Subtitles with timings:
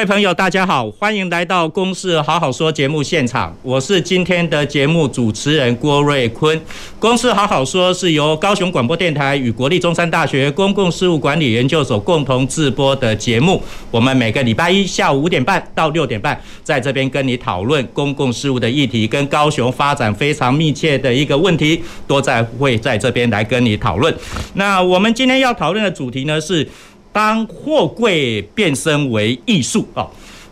[0.00, 6.58] 各位朋友，大家好，欢迎来到《公事好好说》节目现场，我是今天的节目主持人郭瑞坤。
[6.98, 13.62] 《公事好好说》是由高雄广播电台与国立中山大学公共事务管理研究所共同制播的节目。
[13.90, 24.14] 我们每个礼拜一下午五点半到六点半，在这边跟你讨论公共事务的议题，跟高雄发展非常密切的一个问题，都在会在这边来跟你讨论。
[24.54, 26.66] 那我们今天要讨论的主题呢是。
[27.12, 30.06] 当货柜变身为艺术啊，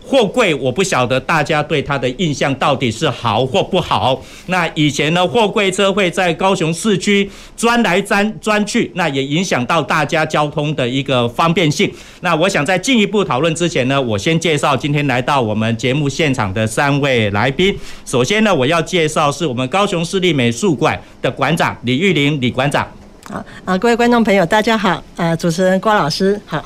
[0.05, 4.21] 货柜我不晓得大家对它的印象到底是好或不好。
[4.47, 11.89] 那以前呢，货柜车会在高雄市区钻来钻钻去，那也影响到大家交通的一个方便性。
[12.21, 17.73] 那我想在进一步讨论之前呢，我先介绍今天来到我们节目现场的三位来宾。
[18.05, 22.85] 首先呢，我要介绍是我们高雄市立美术馆的馆长李玉玲李馆长。
[23.31, 25.03] 好啊，各位观众朋友，大家好。
[25.15, 26.63] 啊，主持人郭老师，好。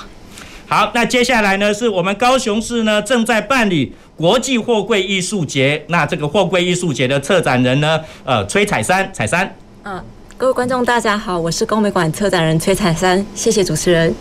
[0.65, 5.83] 好，那接下来呢，是我们高雄市呢正在办理国际货柜艺术节。
[5.89, 9.53] 那这个货柜艺术节的策展人呢，呃，崔彩珊，彩珊。
[9.83, 10.01] 啊，
[10.37, 14.15] 各位观众大家好，我是公美馆策展人崔彩珊，谢谢主持人。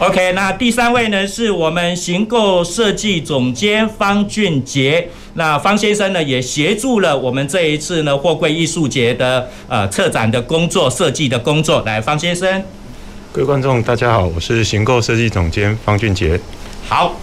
[0.00, 5.08] OK，那第三位呢，是我们行构设计总监方俊杰。
[5.34, 11.80] 那方先生呢，也协助了我们这一次呢货柜艺术节的呃策展的工作、设计的工作。
[11.86, 12.60] 来，方先生。
[13.32, 16.38] 各位观众，大家好，我是行构设计总监方俊杰。
[16.88, 17.14] 好，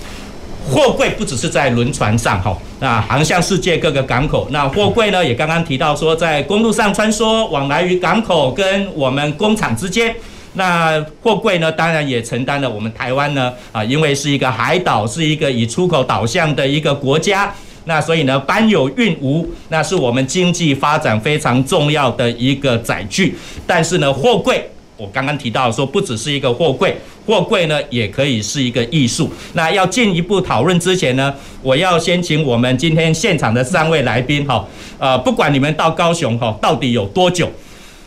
[0.69, 4.47] 货柜不只是在轮船上哈，那航向世界各个港口。
[4.49, 10.15] 那货柜呢，也刚刚提到说，在公路上穿梭，往来于港口跟我们工厂之间。
[10.53, 17.53] 那货柜呢，当然也承担了我们台湾呢，啊，因为是一个海岛，是一个以出口导向的一个国家，
[17.85, 23.35] 那所以呢，班有运无，那是我们经济发展非常重要的一个载具。
[23.65, 29.31] 但是呢，货柜，我刚刚提到说，不只是一个货柜，货柜呢，也可以是一个艺术。
[29.53, 34.67] 那要进一步讨论之前呢，我要先请我们今天现场的三位来宾哈，
[34.99, 37.49] 呃，不管你们到高雄哈，到底有多久？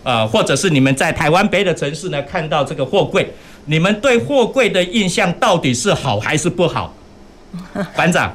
[0.05, 3.29] 呃，或者是你们在台湾别的城市呢，看到这个货柜，
[3.65, 6.95] 你们对货柜的印象到底是好还是不好？
[7.95, 8.35] 班长，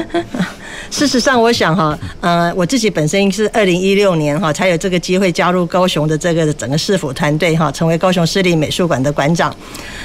[0.90, 9.54] 事实上，我想哈，呃，我自己本身是二零一六年哈才有这个机会加入高雄的这个整个市府团队哈，成为高雄市立美术馆的馆长。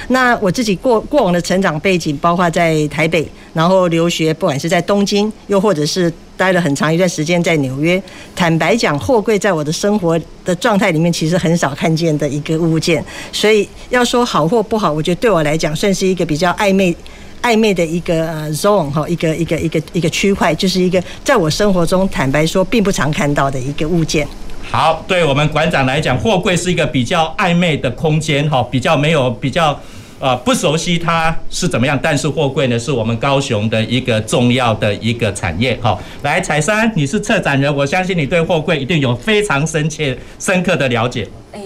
[0.09, 8.01] 那我自己过过往的成长背景，包括在台北，然后留学，不管是在东京，又或者是待了很长一段时间在纽约。
[8.35, 13.03] 坦白讲，货柜在我的生活的状态里面，其实很少看见的一个物件。
[13.31, 16.95] 所以要说好或不好，我觉得对我来讲，算是一个比较暧昧。
[17.41, 24.27] 暧昧的一个 zone 哈，一个一个一个一个区块，就是一个在我生活中坦白说并不常看到的一个物件。
[24.71, 29.79] 好，对我们馆长来讲，货柜是一个比较暧昧的空间哈，比较没有比较
[30.19, 31.99] 呃不熟悉它是怎么样。
[32.01, 35.97] 但是货柜呢，是我们高雄的一个重要的一个产业哈。
[36.23, 41.27] 来，彩珊，你是策展人，我相信你对货柜一定有非常深切深刻的了解。
[41.51, 41.61] 哎。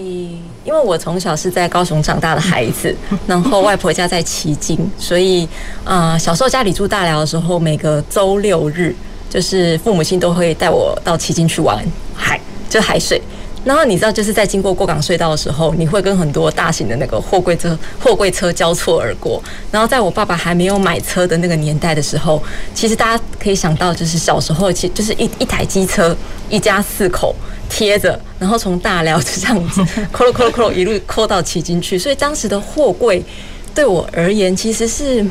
[0.66, 2.96] 因为我从小是在高雄长大的孩子，
[3.26, 5.44] 然后外婆家在旗津，所以
[5.84, 8.94] 啊、呃，小时候家里住大寮的时候，每个周六日
[9.32, 11.84] 就是父母亲都会带我到旗津去玩
[12.14, 12.40] 海，
[12.70, 13.20] 就海水。
[13.70, 19.40] 然后你知道，就是在经过过港隧道的时候，你会跟很多大型的那个货柜车、货柜车交错而过。
[19.70, 22.42] 然后在我爸爸还没有买车的那个年代的时候，
[22.74, 26.18] 其实大家可以想到，就是小时候其就是一一台机车，
[26.50, 27.36] 一家四口。
[27.72, 32.00] 贴着，然后从大寮就这样子， 扣了扣了扣了，一路扣到旗津去。
[32.00, 33.24] 所以当时的货柜
[33.76, 35.24] 对我而言，其实是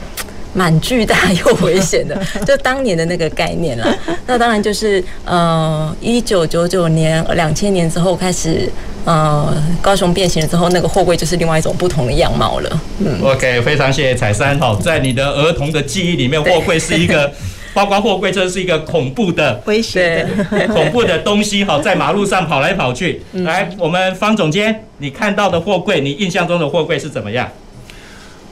[0.55, 3.99] 蛮巨大又危险的， 就当年的那个概念了。
[4.27, 8.71] 那当然就是呃，一九九九年、两千年之后开始，
[9.05, 12.81] 呃，高雄变形了之后，那个货柜就是另外一种不同的样貌了。
[12.99, 17.33] 嗯，OK，非常谢谢彩珊哈，在你的儿童的记忆里面，货柜是一个。
[17.75, 23.23] 包括货柜车是一个恐怖的、危险的、恐怖的东西，哈，在马路上跑来跑去。
[23.45, 27.49] 来，我们方总监，你看到的货柜，你印象中的货柜是怎么样？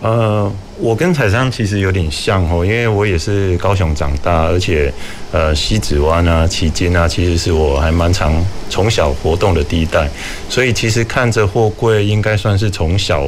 [0.02, 4.92] 呃，我跟彩珊其实有点像哦，因为我也是高雄长大，而且
[5.32, 10.08] 呃，西子湾啊、旗津啊，其实是我还蛮常从小活动的地带，
[10.50, 13.26] 所以其实看着货柜，应该算是从小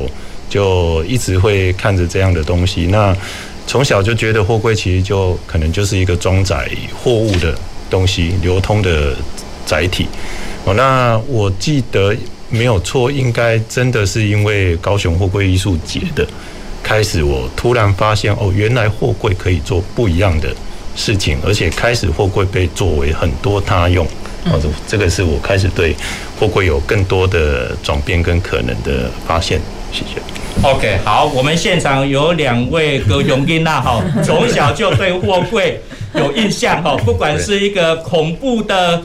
[0.51, 2.87] 就一直会看着这样的东西。
[2.89, 3.17] 那
[3.67, 9.17] 从小就觉得货柜其实就可能就是一个装载货物的东西，流通的
[9.65, 10.07] 载体。
[10.65, 12.15] 哦，那我记得
[12.51, 16.27] 没有错，应该真的是因为高雄货柜艺术节的
[16.89, 20.49] 开始，我突然发现哦，原来货柜可以做不一样的
[20.97, 24.07] 事情，而且开始货柜被作为很多他用。
[24.47, 25.95] 哦，这个是我开始对
[26.41, 29.61] 货柜有更多的转变跟可能的发现。
[29.93, 30.19] 谢谢。
[30.63, 35.79] OK，好，我们现场有两位高雄囡仔哈， 从小就对货柜
[36.15, 39.03] 有印象哈，不管是一个恐怖的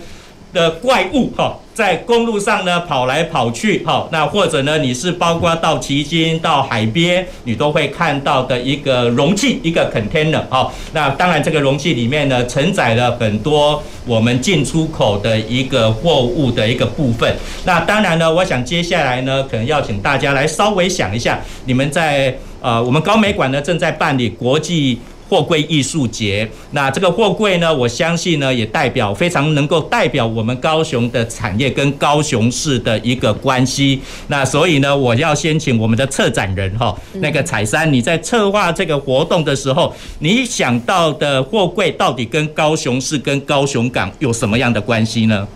[0.54, 1.58] 的怪物哈。
[1.74, 17.36] 在公路上呢跑来跑去，哈，那或者呢你是包括到旗津到海边，你都会看到的一个容器，一个 container，哈，那当然这个容器里面呢承载了很多我们进出口的一个货物的一个部分。
[17.66, 25.00] 那当然呢，我想接下来呢可能要请大家来稍微想一下，你们在呃我们高美馆呢正在办理国际。
[25.33, 34.00] 货柜艺术节，那这个货柜呢，我相信呢，也代表非常能够代表我们高雄的产业跟高雄市的一个关系。
[34.27, 45.47] 那所以呢，我要先请我们的策展人哈，那个彩珊，你在策划这个活动的时候，你想到的货柜到底跟高雄市跟高雄港有什么样的关系呢？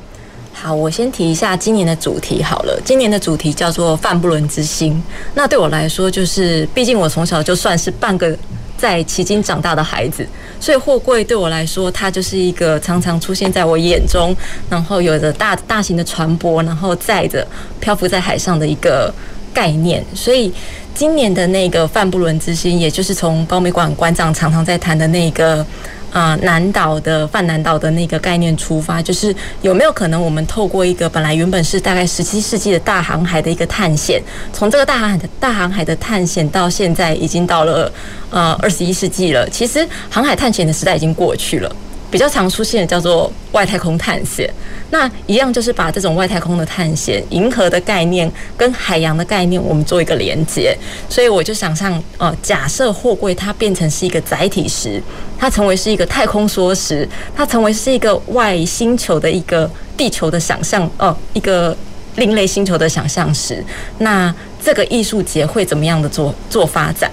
[0.54, 2.82] 好，我先提一下今年的主题好了。
[2.84, 5.00] 今年的主题叫做“范布伦之心”。
[5.36, 8.36] 那对我来说，就是毕竟我从小就算是半个。
[8.78, 10.26] 在迄今长大的孩子，
[10.60, 14.36] 所以货柜对我来说，它就是一个常常出现在我眼中，
[14.70, 17.46] 然后有着大大型的船舶，然后载着
[17.80, 19.14] 漂浮在海上的一个
[19.54, 20.06] 概念。
[20.14, 20.54] 所以
[20.94, 25.66] 今年的那个范布伦之星，也就是从高美馆馆长常常在谈的那个。
[26.12, 34.22] 啊，南岛的泛南岛的那个概念出发，就是有没有可能我们透过一个本来原本是大概十七世纪的大航海的一个探险，
[34.54, 37.92] 从这个大航海的大航海的探险到现在已经到了
[38.30, 41.76] 呃二十一世纪了，其实航海探险的时代已经过去了。
[42.10, 44.50] 比较常出现的叫做外太空探险，
[44.92, 50.76] 那一样就是把这种外太空的探险、银河的概念跟海洋的概念，我们做一个连接。
[51.10, 55.04] 所以我就想象，呃，假设货柜它变成是一个载体时，
[55.38, 61.76] 它成为是一个太空梭时，它成为是一个外星球的一个地球的想象，哦、呃，一个
[62.16, 63.62] 另类星球的想象时，
[63.98, 64.34] 那
[64.64, 67.12] 这个艺术节会怎么样的做做发展？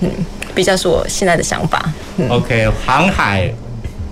[0.00, 0.10] 嗯，
[0.54, 1.90] 比较是我现在的想法。
[2.18, 3.50] 嗯、OK，航海。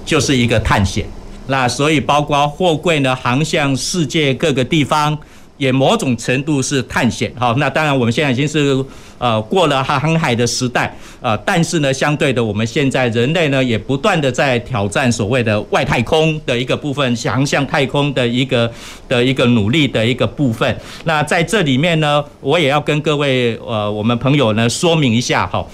[0.05, 1.07] 就是一个探险，
[1.47, 5.17] 那所以包括货柜呢，航向世界各个地方，
[5.57, 7.33] 也某种程度是探险。
[7.37, 8.85] 好，那当然我们现在已经是
[9.19, 18.71] 呃过了航海的时代，呃，但是呢，相对的，我们现在人类呢也不断的在挑战所谓的外太空的一个部分，航向太空的一个
[19.09, 20.77] 的一个努力的一个部分。
[21.05, 25.65] 那在这里面呢，我也要跟各位呃我们朋友呢说明一下哈。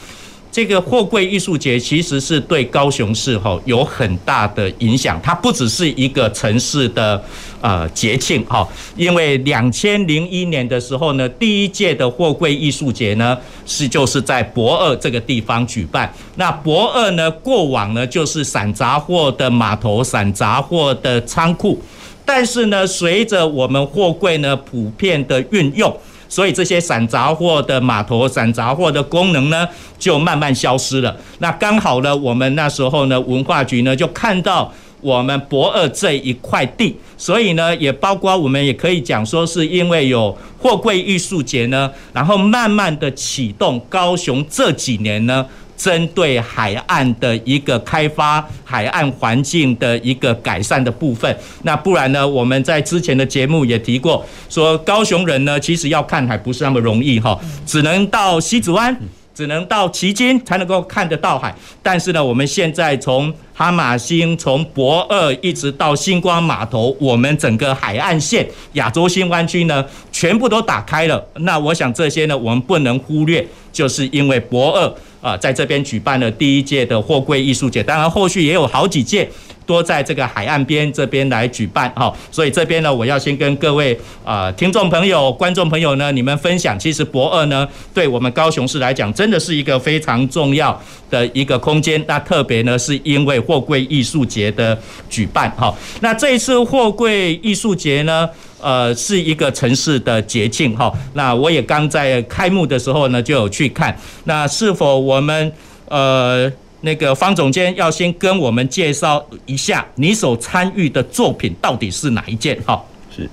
[0.58, 7.22] 这个货柜艺术节其实是对高雄市哈有很大的影响，它不只是一个城市的
[7.60, 8.66] 呃节庆哈，
[8.96, 16.12] 因为两千零一年的时候呢，第一届的货柜艺术节呢是就是在博二这个地方举办。
[16.34, 21.81] 那博二呢过往呢就是散杂货的码头、散杂货的仓库，
[22.25, 25.96] 但是呢随着我们货柜呢普遍的运用。
[26.28, 29.66] 所以这些散杂货的码头、散杂货的功能呢，
[29.98, 31.16] 就慢慢消失了。
[31.38, 45.47] 那刚好呢，我们那时候呢，文化局呢就看到我们博二这一块地，所以呢，也包括我们也可以讲说，是因为有货柜艺术节呢，然后慢慢的启动高雄这几年呢。
[45.78, 52.28] 针对海岸的一个开发、海岸环境的一个改善的部分，那不然呢？
[52.28, 58.94] 我们在之前的节目也提过，说高雄人呢，其实要看海不是那么容易哈，只能到西子湾，
[59.38, 61.54] 只能到旗津才能够看得到海。
[61.80, 71.25] 但是呢，我们现在从哈玛星、从博二一直到星光码头，我们整个海岸线、亚洲新湾区呢，全部都打开了。
[71.37, 74.92] 那我想这些呢，我们不能忽略，就是因为博二。
[75.21, 79.28] 啊，在这边举办了第一届的货柜艺术节，当然后续也有好几届
[79.68, 82.10] 多在这个海岸边这边来举办哈。
[82.32, 92.02] 所以这边呢，我要先跟各位啊听众朋友、观众朋友呢，你们分享，其实博二呢，对我们高雄市来讲，真的是一个非常重要的一个空间。
[92.08, 94.76] 那特别呢，是因为货柜艺术节的
[95.10, 95.75] 举办哈。
[96.00, 98.26] 那这一次货柜艺术节呢，
[98.62, 100.90] 呃，是一个城市的节庆哈。
[101.12, 103.94] 那我也刚在开幕的时候呢，就有去看。
[104.25, 105.52] 那是否我们
[105.88, 106.50] 呃
[106.82, 112.56] 那个方总监要先跟我们介绍一下你所参与的作品到底是哪一件？
[112.64, 112.80] 哈，
[113.14, 113.28] 是，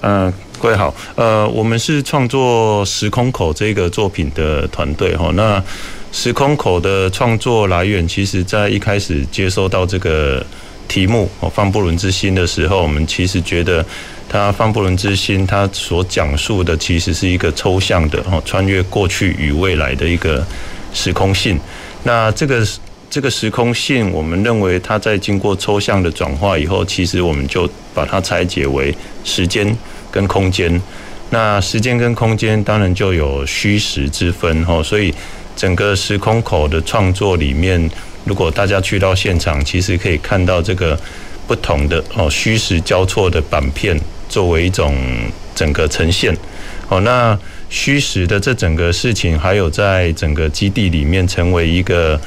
[0.00, 5.30] 呃，各位好，呃，我们是创作时空口这个作品的团队哈。
[5.34, 5.62] 那
[6.12, 10.44] 时空口的创作来源，其实在一开始接收到这个
[10.86, 13.84] 题目哦，放不伦之心的时候，我们其实觉得
[14.28, 20.46] 它方布伦之心，它所讲述的其实是一个抽象的哦，穿越过去与未来的一个
[20.94, 21.58] 时空性。
[22.06, 22.64] 那这个
[23.10, 29.76] 这个时空性，我们认为它在经过抽象的转化以后，其实我们就把它拆解为时间
[30.12, 30.80] 跟空间。
[31.30, 35.12] 那时间跟空间当然就有虚实之分哦，所以
[35.56, 37.90] 整个时空口的创作里面，
[38.24, 40.96] 如果大家去到现场，其实可以看到这个
[41.48, 44.94] 不同的哦虚实交错的板片作为一种
[45.56, 46.32] 整个呈现
[46.88, 47.00] 哦。
[47.00, 47.36] 那
[47.76, 52.18] 虚实的这整个事情，还有在整个基地里面成为一个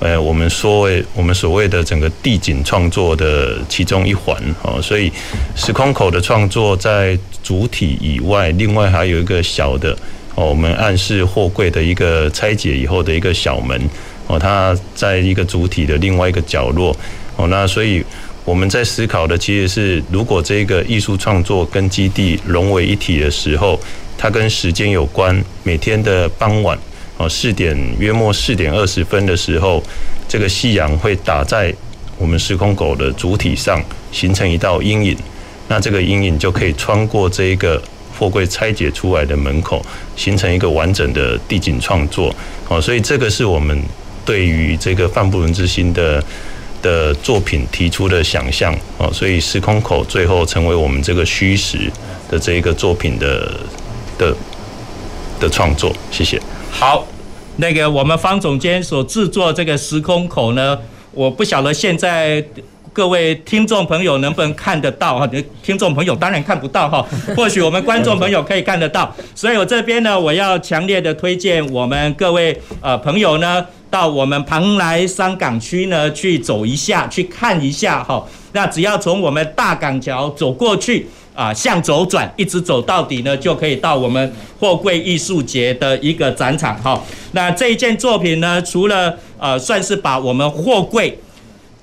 [0.00, 4.78] 呃我们所谓我们所谓的整个地景创作的其中一环哦。
[4.82, 5.10] 所以
[5.56, 9.96] 时空口的创作在主体以外，另外还有一个小的
[10.34, 13.80] 哦，我们暗示货柜的一个拆解以后的一个小门
[14.26, 16.94] 哦，它在一个主体的另外一个角落
[17.36, 17.48] 哦。
[17.48, 18.04] 那所以
[18.48, 23.78] 我们在思考的其实是，如果这个艺术创作跟基地融为一体的时候，
[24.16, 25.44] 它跟时间有关。
[25.64, 26.78] 每天的傍晚
[27.18, 29.84] 哦，四点约莫四点二十分的时候，
[30.26, 31.70] 这个夕阳会打在
[32.16, 35.14] 我们时空狗的主体上，形成一道阴影。
[35.68, 37.78] 那这个阴影就可以穿过这一个
[38.18, 39.84] 货柜拆解出来的门口，
[40.16, 42.34] 形成一个完整的地景创作。
[42.68, 43.78] 哦，所以这个是我们
[44.24, 46.24] 对于这个范布伦之心的
[46.82, 48.72] 的作品提出的想象。
[48.98, 51.90] 啊，所以时空口最后成为我们这个虚实
[52.30, 53.60] 的这一个作品的
[54.16, 54.34] 的
[55.40, 55.92] 的创作。
[56.10, 56.40] 谢谢。
[56.70, 57.06] 好，
[57.56, 60.78] 那个我们方总监所制作这个时空口呢，
[61.12, 62.44] 我不晓得现在。
[62.98, 65.30] 各位听众朋友，能不能看得到哈？
[65.62, 69.14] 听众朋友当然看不到哈， 或许我们观众朋友可以看得到。
[69.36, 78.26] 所以我这边呢，我要强烈的推荐我们各位呃朋友呢，到我们蓬莱山港区呢去走一下，去看一下哈。
[78.50, 87.00] 那只要从我们大港桥走过去啊，向左转，一直走到底呢，就可以到我们货柜艺术节的一个展场哈。
[87.30, 91.16] 那这一件作品呢，除了呃，算是把我们货柜。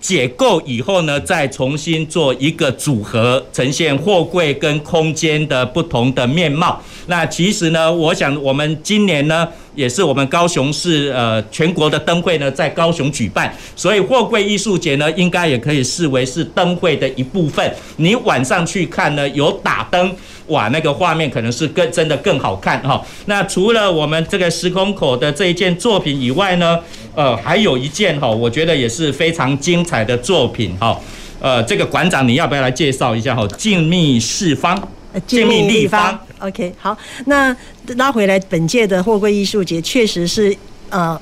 [0.05, 6.79] 解构以后呢，再重新做一个组合，呈现货柜跟空间的不同的面貌。
[7.07, 17.73] 那其实呢，我想我们今年呢，也是我们高雄市呃全国的灯会呢，在高雄举办，所以货柜艺术节呢，应该也可以视为是灯会的一部分。
[17.97, 20.15] 你晚上去看呢，有打灯。
[20.47, 23.03] 哇，那个画面可能是更真的更好看哈。
[23.25, 26.79] 那除了我们这个时空口的这一件作品以外呢，
[27.15, 30.99] 呃，还有一件哈，我觉得也是非常精彩的作品哈。
[31.39, 33.47] 呃，这个馆长你要不要来介绍一下哈？
[33.57, 34.75] 静谧四方，
[35.25, 36.19] 静谧立方。
[36.39, 37.55] OK，好，那
[37.97, 40.55] 拉回来，本届的货柜艺术节确实是
[40.89, 41.19] 呃。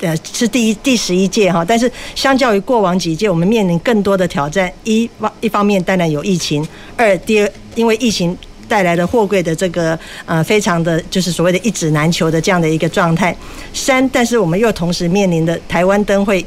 [0.00, 4.72] 呃，是第一第十一届哈，但是相较于过往几届，我们面临更多的挑战。
[4.84, 8.36] 一方一方面当然有疫情，二第二因为疫情
[8.68, 13.36] 带来的货柜的这个呃非常的就是所谓的一纸难求的这样的一个状态。
[13.72, 16.44] 三，但是我们又同时面临的台湾灯会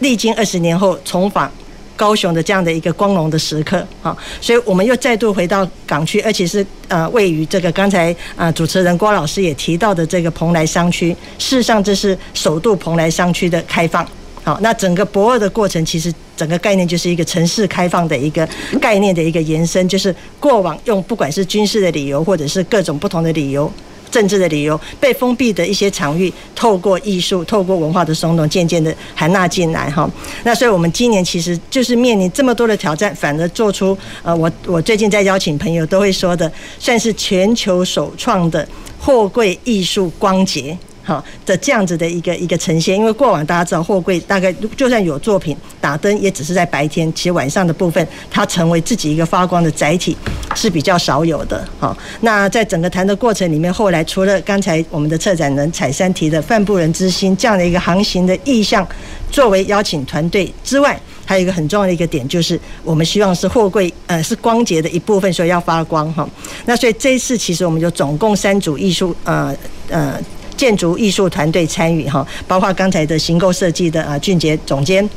[0.00, 1.50] 历经二十年后重返。
[1.98, 11.10] 高雄的这样的一个光荣的时刻，好，所以我们又再度回到港区，而且是呃位于这个刚才啊主持人郭老师也提到的这个蓬莱商区。
[11.38, 14.06] 事实上，这是首度蓬莱商区的开放。
[14.44, 18.48] 好，那整个博二的过程，其实整个概念就是一个城市开放的一个
[18.80, 23.70] 概念的一个延伸，就是过往用不管是军事的理由，或者是各种不同的理由。
[24.10, 30.10] 政治的理由，被封闭的一些场域，透过艺术，透过文化的松动，渐渐的含纳进来哈。
[30.44, 38.66] 那所以，我们今年其实就是面临这么多的挑战，反而做出呃，我我最近在邀请朋友都会说的，算是全球首创的
[38.98, 40.76] 货柜艺术光节。
[41.08, 50.14] 好的，这样子的一个一个呈现，因为过往大家知道货柜大概就算有作品打灯，也只是在白天，其实晚上的部分它成为自己一个发光的载体
[50.54, 51.66] 是比较少有的。
[51.78, 58.86] 好，那在整个谈的过程里面，后来除了刚才我们的策展人采珊提的“范布人之心”这样的一个航行的意向
[59.30, 66.28] 作为邀请团队之外，还有一个很重要的一个点，就是我们希望是货柜呃是光洁的一部分，所以要发光哈。
[66.66, 69.56] 那所以这一次其实我们就总共三组艺术呃
[69.88, 70.20] 呃。
[70.58, 75.08] 建筑艺术团队参与哈，包括刚才的行构设计的啊俊杰总监。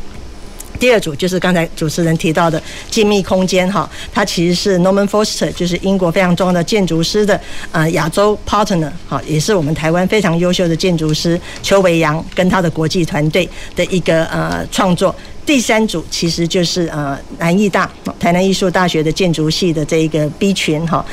[0.79, 7.39] 第二组就是刚才主持人提到的静谧空间哈，它其实是 Norman Foster，就是英国非常重要的建筑师的
[7.71, 15.13] 啊亚洲 partner 哈，也是我们台湾非常优秀的建筑师邱维阳跟他的国际团队的一个呃创作。
[15.45, 21.05] 第三组其实就是呃南艺大台南艺术大学的建筑系的这一个 B 群哈。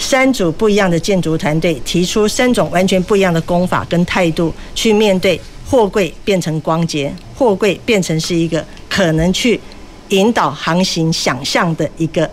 [0.00, 9.60] 三组不一样的建筑团队提出三种完全不一样的工法跟态度去面对货柜变成光洁，货柜变成是一个可能去
[10.08, 12.28] 引导航行想象的一个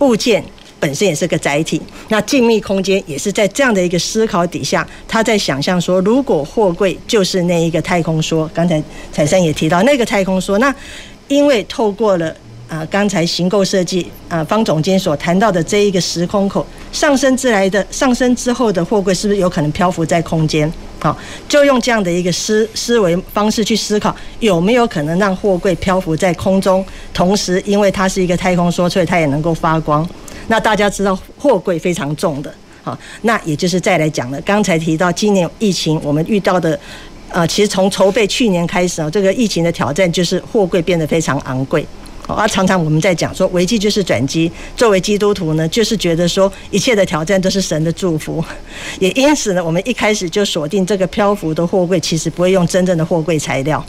[0.00, 0.44] 物件。
[0.78, 1.80] 本身也是个载体，
[2.10, 8.80] 那静谧空间也是在这样的一个思考底下，他在想象说，如果货柜就是那一个太空梭，刚才
[9.10, 10.72] 彩珊也提到那个太空梭，那
[11.28, 12.36] 因为透过了
[12.68, 20.70] 啊刚才形构设计啊方总监所谈到的这一个时空口上升之来的上升之后的货柜，是不是有可能漂浮在空间？
[20.98, 21.16] 好，
[21.48, 30.08] 就用这样的一个思思维方式去思考，有没有可能让货柜漂浮在空中，同时因为它是一个太空梭，所以它也能够发光。
[30.48, 34.40] 那大家知道货柜非常重的，好，那也就是再来讲了。
[34.40, 36.78] 刚才提到今年疫情，我们遇到的，
[37.28, 41.86] 呃，其实从筹备去年开始啊，这个疫情的挑战就是货柜变得非常昂贵。
[42.26, 44.50] 啊，常常我们在讲说危机就是转机。
[44.76, 48.44] 作为基督徒呢，就是觉得说一切的挑战都是神的祝福。
[48.98, 53.84] 也因此呢，我们一开始就锁定这个漂浮的货柜，其实不会用真正的货柜材料。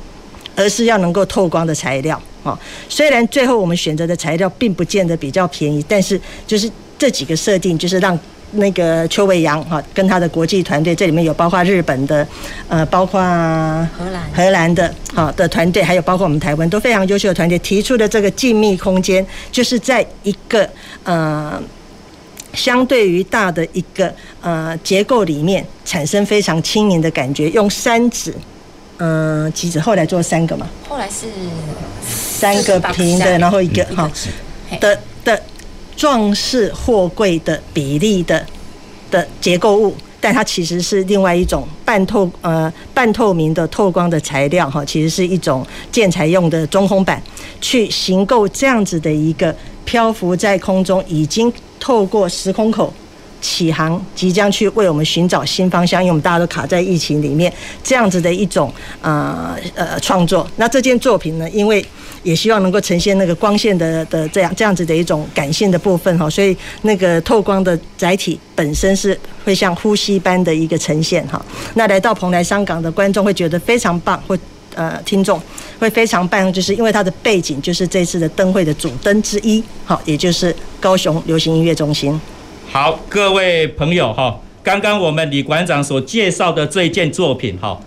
[0.60, 6.68] 而是要能够透光的材料啊，虽然最后我们选择的材料并不见得比较便宜，但是就是
[6.98, 8.18] 这几个设定，就是让
[8.52, 12.28] 那个邱维阳哈跟他的国际团队，这里面有包括日本的，
[12.68, 20.70] 呃，包括荷兰荷兰的好的团队，还有包括我们台湾都非常优秀的团队提出的这个静谧空间，就是在一个
[21.04, 21.62] 呃
[22.54, 28.34] 相对于大的一个呃结构里面产生非常轻盈的感觉，用三指。
[29.00, 31.28] 嗯，机子后来做三个嘛，后来是
[32.04, 34.12] 三个平的，然后一个哈
[34.80, 35.40] 的的
[35.98, 38.46] 壮士货柜的比例的
[39.12, 47.22] 的结构物，但它其实是另外一种半透呃半透明的透光的材料哈，其实是一种建材用的中空板，
[47.60, 52.94] 去行构这样子的一个漂浮在空中，已经透过时空口。
[53.42, 57.52] 启航，即将去为我们寻找新方向，因为我们大家都卡在疫情里面，
[57.84, 60.48] 这样子的一种呃呃创作。
[60.56, 61.86] 那这件作品呢，因为
[62.24, 71.44] 也希望能够呈现那个光线的的这样这样子的一种感性的部分哈，所以那个透光的载体本身是会像呼吸般的一个呈现哈。
[71.76, 74.38] 那来到蓬莱香港的观众会觉得非常棒，或
[74.76, 75.42] 呃听众
[75.80, 82.20] 会非常棒，就是因为它的背景就是这次的灯会的主灯之一，好，也就是高雄流行音乐中心。
[82.70, 87.80] 好，各位朋友哈，刚刚我们李馆长所介绍的这一件作品哈，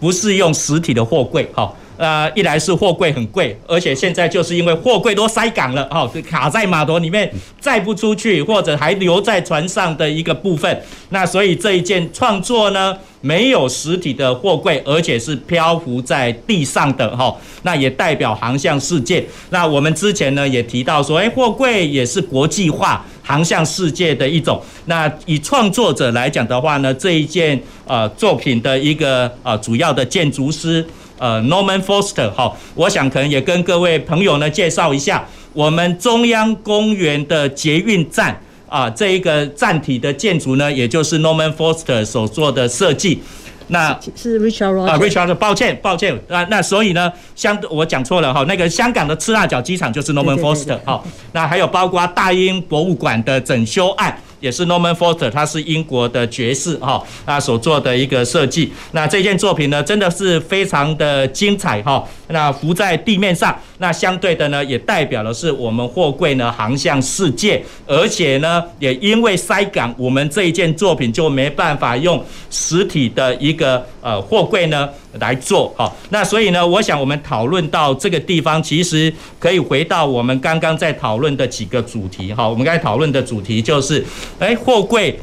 [0.00, 19.26] 不是用实体的货柜哈，呃，一来是货柜很贵，而且现在就是因为货柜都塞港了哈，卡在码头里面载不出去，或者还留在船上的一个部分，那所以这一件创作呢，没有实体的货柜，而且是漂浮在地上的哈，那也代表航向世界。
[19.50, 23.04] 那我们之前呢也提到说，诶，货柜也是国际化。
[23.30, 24.60] 航向世界的一种。
[24.86, 30.84] 那以创作者来讲的话呢，这一件呃作品的一个呃主要的建筑师
[31.16, 43.22] 呃 Norman Foster 哈，我想可能也跟各位朋友呢介绍一下我们中央公园的捷运站啊这一个站体的建筑呢，也就是 Norman Foster 所做的设计。
[43.70, 51.02] 那是 Richard 啊，Richard，抱歉，抱歉那，那所以呢，香我讲错了哈，那个香港的赤辣角机场就是 Norman Foster 哈，
[51.32, 54.16] 那还有包括大英博物馆的整修案。
[54.40, 58.72] 也是 Norman Foster，他是英国的爵士哈，他所做的一个设计。
[58.92, 62.02] 那这件作品呢，真的是非常的精彩哈。
[62.30, 74.88] 那浮在地面上，那相对的呢，也代表的是我们货柜呢航向世界，而且呢，也因为塞港，我们这一件作品就没办法用实体的一个呃货柜呢。
[75.18, 82.48] 来做好，那所以呢，我想我们讨论到这个地方，其实可以回到我们刚刚在讨论的几个主题哈。
[82.48, 84.06] 我们刚才讨论的主题就是，
[84.38, 85.18] 诶，货柜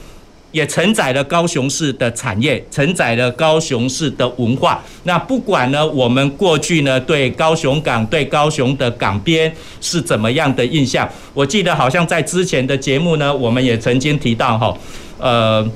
[0.52, 4.84] 也承载了高雄市的产业，承载了高雄市的文化。
[5.04, 11.08] 那不管呢，我们过去呢对高雄港、对高雄的港边是怎么样的印象？
[11.34, 14.78] 我记得好像在之前的节目呢，我们也曾经提到哈，
[15.20, 15.70] 呃。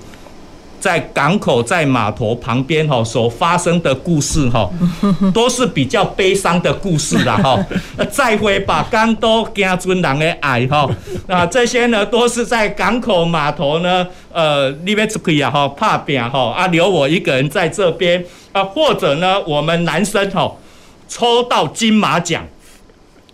[0.81, 4.69] 在港口、在码头旁边哈，所发生的故事哈，
[5.31, 7.57] 都是比较悲伤的故事啦哈。
[8.11, 10.89] 再会吧，港都惊尊人的爱哈。
[11.27, 20.51] 那这些呢，都是在港口码头呢，呃，里面出去啊哈，怕拼哈啊，留我一个人在这边啊，或者呢，我们男生哈，
[21.07, 22.43] 抽到金马奖。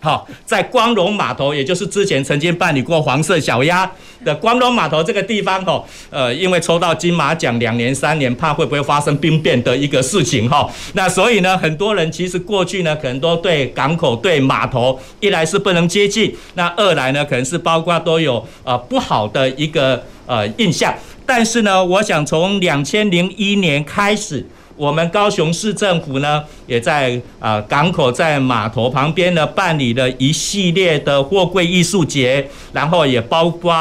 [0.00, 3.90] 好，在光荣码头，也就是之前曾经办理过黄色小鸭
[4.24, 20.94] 的光荣码头这个地方，哈，呃，因为抽到金马奖两年三年，怕会不会发生兵变的一个事情，哈，那所以呢，很多人其实过去呢，可能都对港口、对码头，一来是不能接近，那二来呢，可能是包括都有呃不好的一个呃印象。
[21.26, 24.46] 但是呢，我想从两千零一年开始。
[24.78, 33.72] 我们高雄市政府呢，也在啊港口在码头旁边呢办理了一系列的货柜艺术节，然后也包括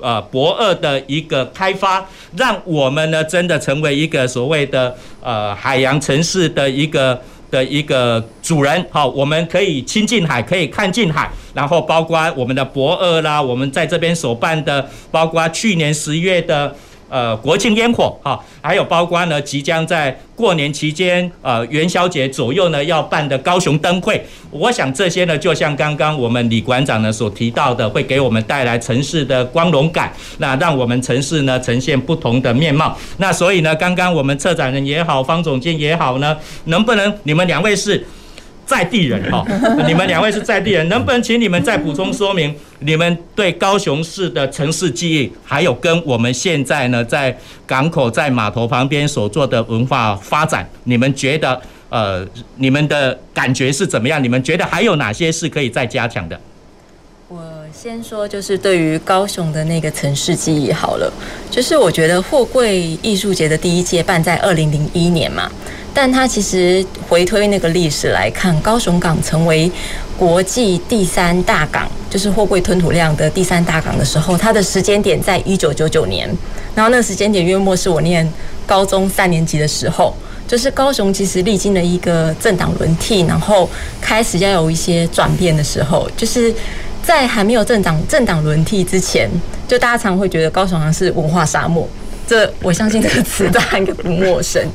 [0.00, 7.20] 呃博二的一个开发，让我们呢真的成为一个所谓的呃海洋城市的一个。
[7.50, 16.74] 的一个主人，好，我们可以亲近海，可以看近海，然后包括我们的博二啦，我们在这边所办的，包括去年十月的。
[17.14, 32.98] 呃，国庆烟火哈，还有包括呢，即将在过年期间，呃，元宵节左右呢要办的高雄灯会，我想这些呢，就像刚刚我们李馆长呢所提到的，会给我们带来城市的光荣感，那让我们城市呢呈现不同的面貌。
[33.18, 38.04] 那所以呢，刚刚我们策展人也好，方总监也好呢，能不能你们两位是？
[38.66, 39.44] 在地人哈，
[39.86, 54.22] 你们两位是在地人，能不能请你们再补充说明你们对高雄市的城市记忆，还有跟我们现在呢在港口在码头旁边所做的文化发展，你们觉得呃你们的感觉是怎么样？
[54.22, 56.40] 你们觉得还有哪些是可以再加强的？
[57.84, 61.12] 先说，就是对于高雄的那个城市记忆好了，
[61.50, 65.50] 就是我觉得货柜艺术节的第一届办在二零零一年嘛。
[65.92, 69.70] 但它其实回推那个历史来看，高雄港成为
[70.16, 76.26] 国际第三大港，就是货柜吞吐量的第三大港的时候，它的时间点在一九九九年。
[76.74, 78.26] 然后那个时间点约莫是我念
[78.66, 80.14] 高中三年级的时候，
[80.48, 83.68] 就是高雄其实历经了一个政党轮替，然后
[84.00, 86.52] 开始要有一些转变的时候，就是
[87.04, 89.30] 在还没有政党政党轮替之前，
[89.68, 91.86] 就大家常会觉得高雄好像是文化沙漠。
[92.26, 94.66] 这我相信这个词大家应该不陌生，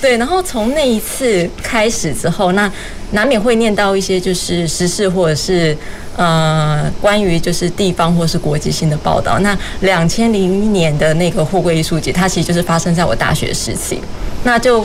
[0.00, 0.16] 对。
[0.16, 2.72] 然后从那一次开始之后，那
[3.10, 5.76] 难免会念到一些就是时事或者是
[6.16, 9.38] 呃关于就是地方或是国际性的报道。
[9.40, 14.00] 那两千零一年的那个货柜艺术节，它其实就是发生在我大学时期。
[14.44, 14.82] 那就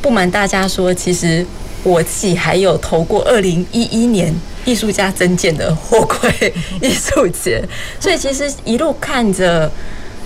[0.00, 1.44] 不瞒大家说，其实
[1.82, 4.34] 我自己还有投过二零一一年
[4.68, 6.52] 艺术家增建的货柜
[6.82, 7.66] 艺术节，
[7.98, 9.70] 所以其实一路看着。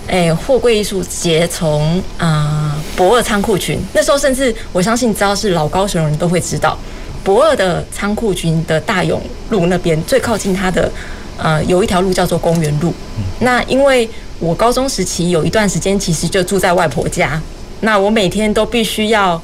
[0.05, 6.77] 哎，货柜艺术节从啊博二仓库群，那时候甚至我相信，只要是老高雄人都会知道，
[7.23, 10.91] 博二的仓库群的大勇路那边最靠近它的
[11.37, 12.93] 呃有一条路叫做公园路。
[13.39, 17.41] 那因为我高中时期有一段时间其实就住在外婆家，
[17.79, 19.41] 那我每天都必须要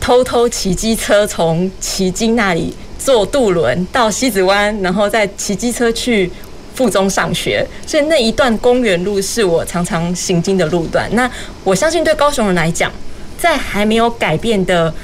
[0.00, 6.30] 偷偷骑机车从旗津那里坐渡轮到西子湾，然后再骑机车去。
[6.74, 11.08] 附中上学，所以那一段公园路是我常常行经的路段。
[11.12, 11.28] 那
[11.64, 12.88] 我相信对高雄人来讲，
[13.36, 14.94] 在还没有改变的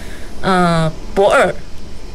[0.40, 1.52] 呃博二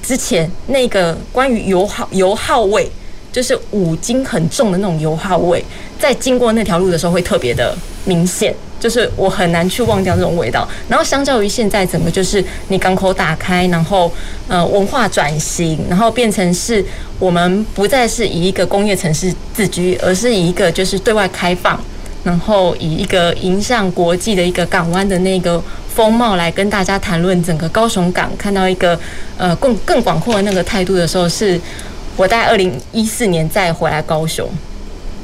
[0.02, 2.90] 之前，那个关于油耗油耗位，
[3.32, 5.64] 就是五金很重的那种油耗味，
[6.00, 8.54] 在经过那条路的时候会特别的明显。
[8.80, 14.10] 就是我很难去忘掉这种味道，然后相较于现在整个就是你港口打开，然后
[14.48, 16.82] 呃文化转型，然后变成是
[17.20, 21.78] 我们不再是以一个工业城市自居，而是以一个就是对外开放，
[22.24, 25.62] 然后以一个迎向国际的一个港湾的那个
[25.94, 28.98] 风貌来跟大家谈论整个高雄港，看到一个
[29.38, 31.60] 呃更更广阔的那个态度的时候，是
[32.20, 34.46] 我在二零一四年再回来高雄，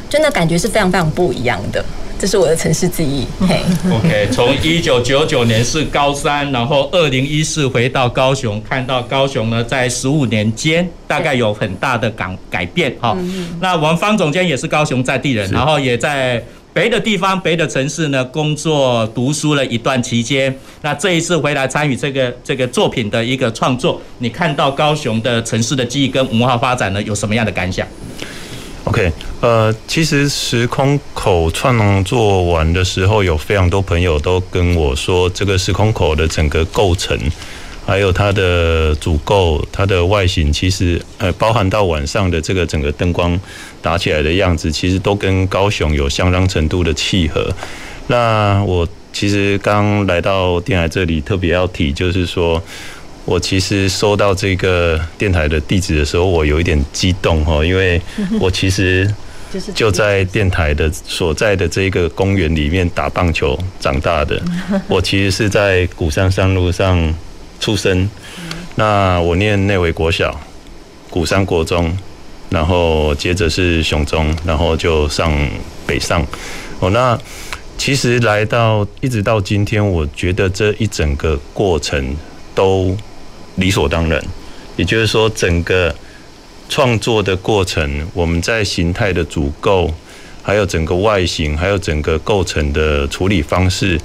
[0.09, 1.83] 真的感觉是非常非常不一样的。
[2.17, 3.27] 这是我的城市记忆。
[3.45, 3.59] 嘿
[3.91, 13.13] ，OK， 从一九九九年是高三，然后二零一四回到高雄，看到高雄呢，在十五年间大概有很大的改改变哈。
[13.59, 16.41] 那我们方总监也是高雄在地人，然后也在
[16.75, 20.53] 别的地方、别的城市呢工作、读书了一段期间。
[20.81, 27.87] 那这一次回来参与这个这个作品的一个创作，你看到高雄的城市的记忆跟文化发展呢，有什么样的感想
[28.83, 29.09] ？OK，
[29.39, 37.17] 呃，其实时空口创作完的时候，有非常多朋友都跟我说，这个时空口的整个构成，
[37.85, 43.39] 还有它的组构、它的外形，其实呃，包含到晚上的这个整个灯光
[43.81, 47.49] 打起来的样子，其实都跟高雄有相当程度的契合。
[48.07, 52.61] 那我其实刚来到电台这里，特别要提，就是说。
[53.27, 57.99] 我其实收到这个电台的地址的时候，我有一点激动哈，因为
[58.39, 59.11] 我其实
[59.73, 64.39] 就在电台的所在的这个公园里面打棒球长大的。
[64.87, 67.11] 我其实是在鼓山山路上
[67.65, 68.07] 出生，
[68.75, 70.39] 那我念内围国小、
[71.09, 71.97] 古山国中，
[72.49, 75.31] 然后接着是雄中，然后就上
[75.87, 76.23] 北上。
[76.79, 77.17] 哦，那
[77.75, 82.15] 其实来到一直到今天，我觉得这一整个过程
[82.53, 82.95] 都。
[83.57, 84.21] 理所当然，
[84.75, 85.95] 也就是说，整个
[86.67, 89.89] 创作的过程，我们在形态的组构，
[90.43, 93.97] 还有整个外形，还有整个构成的处理方式，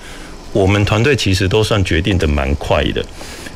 [0.53, 3.05] 我们团队其实都算决定的蛮快的。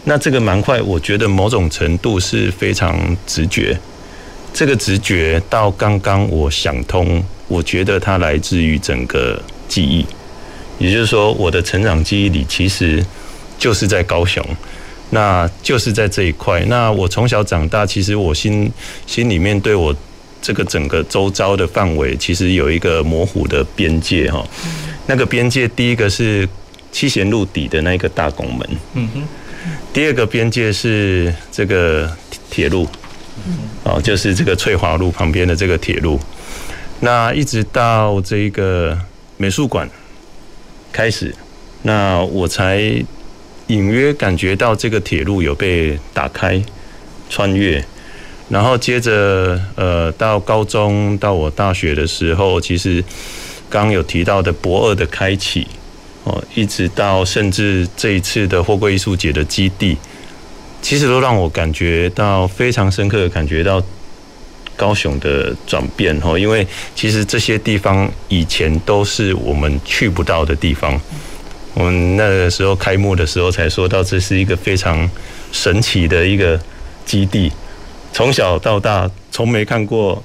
[0.05, 3.77] 那这个蛮快，我觉得某种程度是非常直觉。
[4.53, 10.07] 这个直觉到刚刚我想通，我觉得它来自于整个记忆，
[10.79, 13.05] 也就是说，我的成长记忆里其实
[13.59, 14.45] 就是在高雄，
[15.11, 16.61] 那就是在这一块。
[16.67, 18.71] 那我从小长大，其实我心
[19.07, 19.93] 心里面对我
[20.40, 24.47] 这个整个周遭的范围，其实有一个模糊的边界哈。
[25.07, 26.49] 那个边界，第一个是
[26.93, 29.23] 七贤路底的那个大拱门，嗯哼。
[29.92, 32.11] 第二个边界是这个
[32.50, 32.88] 铁路。
[33.83, 36.18] 哦，就是这个翠华路旁边的这个铁路，
[37.00, 38.96] 那一直到这个
[39.37, 39.90] 美术馆
[40.92, 41.35] 开始，
[41.83, 42.81] 那我才
[43.66, 46.62] 隐约感觉到这个铁路有被打开、
[47.29, 47.85] 穿越，
[48.48, 53.05] 然后接着呃，到高中到我大学的时候，其实
[53.68, 55.66] 刚刚有提到的博二的开启，
[56.25, 59.97] 哦，一直到甚至这一次的货柜艺术节的基地。
[60.83, 63.83] 其实都让我感觉到非常深刻的感觉到
[64.77, 71.01] 高雄的转变哦，因为其实这些地方以前都是我们去不到的地方。
[71.73, 75.09] 我们那个时候开幕的时候才说到，这是一个非常
[75.53, 76.61] 神奇的一个
[77.07, 77.51] 基地，
[78.13, 80.23] 从小到大从没看过，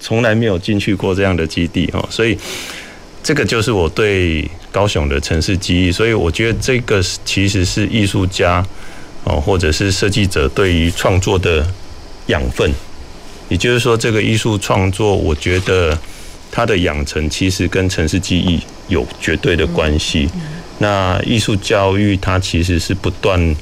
[0.00, 2.36] 从来没有进去过这样的基地哦，所以
[3.22, 5.92] 这个就是我对高雄的城市记忆。
[5.92, 8.64] 所以我觉得这个其实是艺术家。
[9.22, 11.62] 哦，或者是设计者对于创作的
[12.28, 12.72] 养分，
[13.50, 15.96] 也就是说，这个艺术创作，我觉得
[16.50, 20.26] 它的养成其实跟城市记忆有绝对的关系。
[20.78, 23.54] 那艺术教育它其实是不断，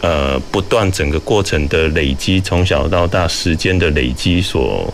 [0.00, 4.90] 呃，不断整个过程的累积，从小到大时间的累积所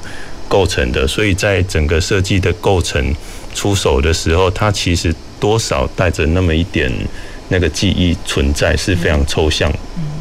[0.49, 1.07] 构成的。
[1.07, 3.15] 所以在整个设计的构成
[3.55, 6.93] 出手的时候，他其实多少带着那么一点。
[7.51, 9.71] 那个记忆存在是非常抽象，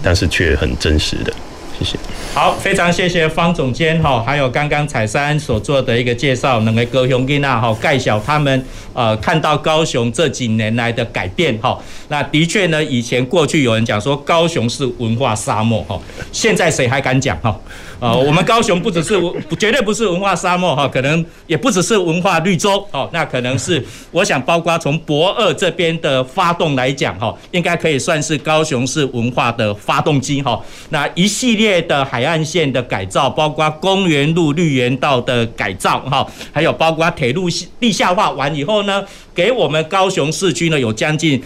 [0.04, 1.34] 但是却很真实的。
[1.80, 1.98] 谢谢。
[2.34, 11.80] 好，非常谢谢方总监哈，还有刚刚彩珊所做的一个介绍，能够高雄囡娜哈盖小他们呃看到高雄这几年来的改变哈。
[12.10, 15.98] 那的确呢，以前过去有人讲说高雄是文化沙漠哈，
[16.34, 17.58] 现在谁还敢讲哈？
[18.04, 19.18] 啊，我们高雄不只是
[19.58, 30.62] 绝对不是文化沙漠哈，可能也不只是文化绿洲哦，那可能是 我想包括从博二这边的发动来讲哈，应该可以算是高雄市文化的发动机哈。
[30.90, 39.02] 那一系列的海岸线的改造，包括公园路绿园道的改造哈，还有包括铁路地下化完以后呢，
[39.34, 41.42] 给我们高雄市区呢有将近。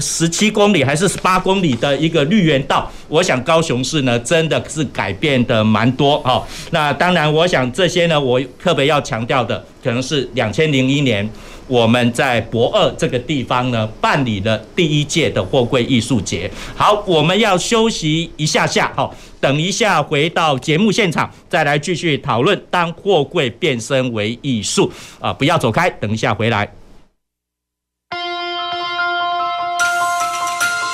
[0.00, 6.46] 十七公里还是十八公里的一个绿园道，我想高雄市呢真的是改变的蛮多哈。
[6.70, 11.28] 那当然，我想这些呢，我特别要强调的，可能是两千零一年
[11.68, 16.50] 我们在博二这个地方呢办理了第一届的货柜艺术节。
[16.74, 26.75] 好，我们要休息一下下哈，等一下回到节目现场再来继续讨论，当货柜变身为艺术啊，不要走开，等一下回来。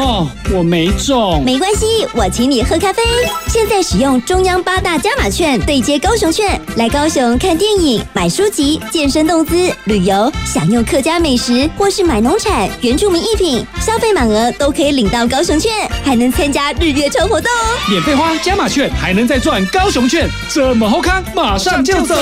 [0.00, 3.02] 哦，我没中，没关系，我请你喝咖啡。
[3.48, 15.70] 现在使用中央八大加码券对接高雄券，来高雄看电影、买书籍、健身动资、旅游，享用客家美食，或是买农产、原住民艺品，消费满额都可以领到高雄券，
[16.02, 17.78] 还能参加日月抽活动哦。
[17.90, 22.14] 免费花加码券，还能再赚高雄券，这么好康，马上就走！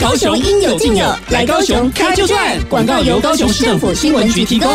[0.00, 2.58] 高雄应有尽有，来高雄开就赚。
[2.68, 4.68] 广告由高雄市政府新闻局提供。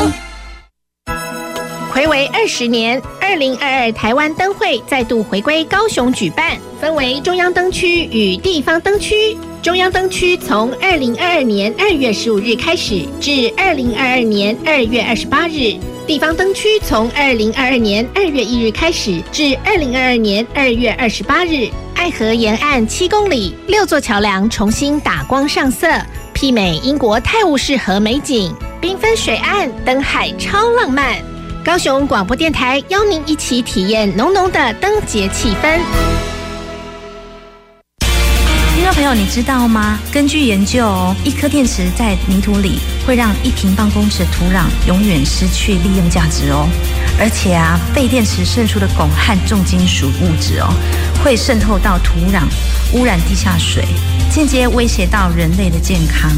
[1.97, 9.36] 睽违二十年，二零二二台湾灯会再度回归高雄举办，分为中央灯区与地方灯区。
[9.63, 21.67] 中央灯区从二零二二年二月十五日开始至二零二二年二月二十八日，地方灯区从二零二二年二月一日开始至二零二二年二月二十八日。
[21.95, 25.88] 爱河沿岸七公里，六座桥梁重新打光上色，
[26.36, 31.17] 媲美英国泰晤士河美景，缤纷水岸，灯海超浪漫。
[31.67, 35.77] 高雄广播电台邀您一起体验浓浓的灯节气氛。
[38.73, 39.99] 听众朋友，你知道吗？
[40.10, 46.69] 根据研究，一颗电池在泥土里会让一平方公尺土壤永远失去利用价值哦。
[47.19, 50.73] 而且啊，废电池渗出的汞和重金属物质哦，
[51.21, 52.43] 会渗透到土壤，
[52.93, 53.84] 污染地下水，
[54.32, 56.32] 间接威胁到人类的健康。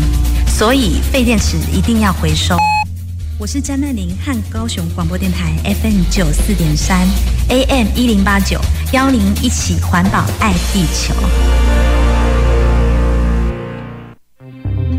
[0.47, 2.57] 所以废电池一定要回收。
[3.41, 7.07] 我是詹曼玲，和高雄广播电台 FM 九四点三
[7.47, 8.59] AM 一零八九，
[8.91, 11.15] 邀您一起环保爱地球。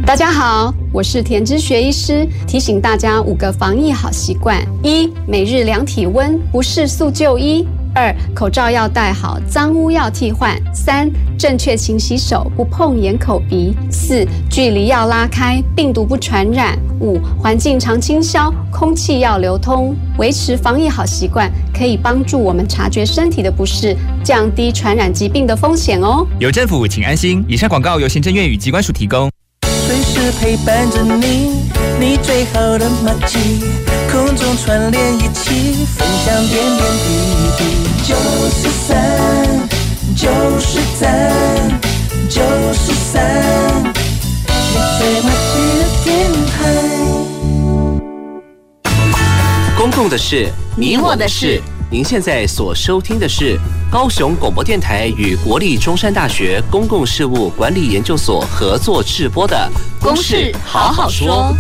[0.06, 19.96] 大家好，我是田之学医师，提醒大家五个防疫好习惯：一、每日量体温，不适速就医；二、口罩要戴好，脏污要替换；三、正确勤洗手，不碰眼口鼻；四、距离要拉开，病毒不传染；五、环境常清消，空气要流通。
[20.18, 26.26] 维持防疫好习惯，可以帮助我们察觉身体的不适，降低传染疾病的风险哦。
[26.38, 27.44] 有政府，请安心。
[27.48, 29.30] 以上广告由行政院与机关署提供。
[29.86, 31.56] 随时陪伴着你，
[31.98, 33.64] 你最好的默契，
[34.10, 37.08] 空中串联一起，分享点点滴
[37.58, 37.64] 滴。
[38.04, 38.14] 九
[38.50, 38.96] 十三，
[40.14, 40.28] 九
[40.60, 41.32] 十三，
[42.28, 42.40] 九
[42.72, 43.82] 十三，
[44.46, 46.74] 你最默契的电台。
[49.78, 51.60] 公共的事，你我的事。
[51.88, 53.56] 您现在所收听的是
[53.90, 59.70] 高雄广播电台与国立中山大学公共事务管理研究所合作制播的
[60.04, 61.54] 《公事好好说》。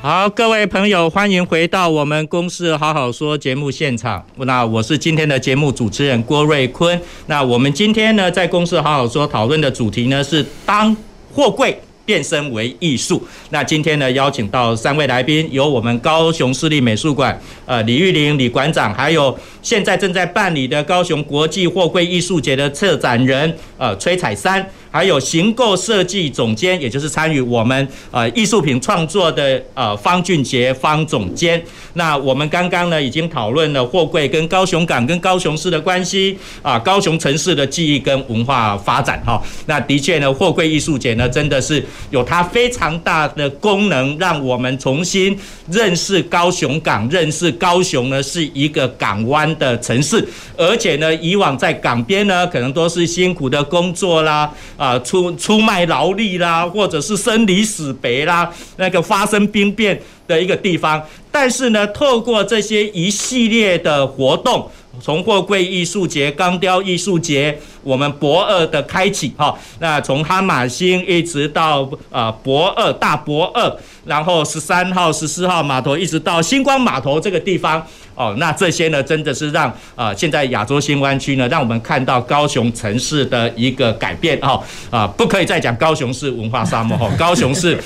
[0.00, 4.24] 好，各位朋友，欢迎回到我们《公事好好说》节目现场。
[4.36, 6.98] 那我是今天的节目主持人郭瑞坤。
[7.26, 10.96] 那我们今天呢，在《公事好好说》讨论的主题呢，是当
[11.34, 13.22] 货柜变身为艺术。
[13.50, 24.68] 那今天呢，邀请到三位来宾，由我们高雄市立美术馆呃李玉玲李馆长，还有现在正在办理的高雄国际货柜艺术节的策展人呃崔彩珊。
[24.92, 31.60] 还有行构设计总监，也就是参与我们呃艺术品创作的呃方俊杰方总监。
[31.94, 39.42] 那我们刚刚呢已经讨论了货柜跟高雄港跟高雄市的关系啊，高雄城市的记忆跟文化发展哈。
[39.64, 45.34] 那的确呢，货柜艺术节呢真的是有它非常大的功能，让我们重新
[45.70, 50.22] 认识高雄港，认识高雄呢是一个港湾的城市，
[50.58, 54.50] 而且呢以往在港边呢可能都是辛苦的工作啦。
[54.82, 61.00] 啊，出出卖劳力啦，或者是生离死别啦，那个发生兵变的一个地方。
[61.30, 64.68] 但是呢，透过这些一系列的活动，
[65.02, 77.84] 从货柜艺术节、钢雕艺术节，我们博二的开启哈，那从哈马星一直到呃博二大博二，然后十三号、十四号码头，一直到星光码头这个地方。
[78.14, 87.76] 哦，那这些呢，真的是让啊，现在亚洲新湾区呢，让我们看到高雄城市的一个改变哈啊，不可以再讲高雄是文化沙漠哈，高雄是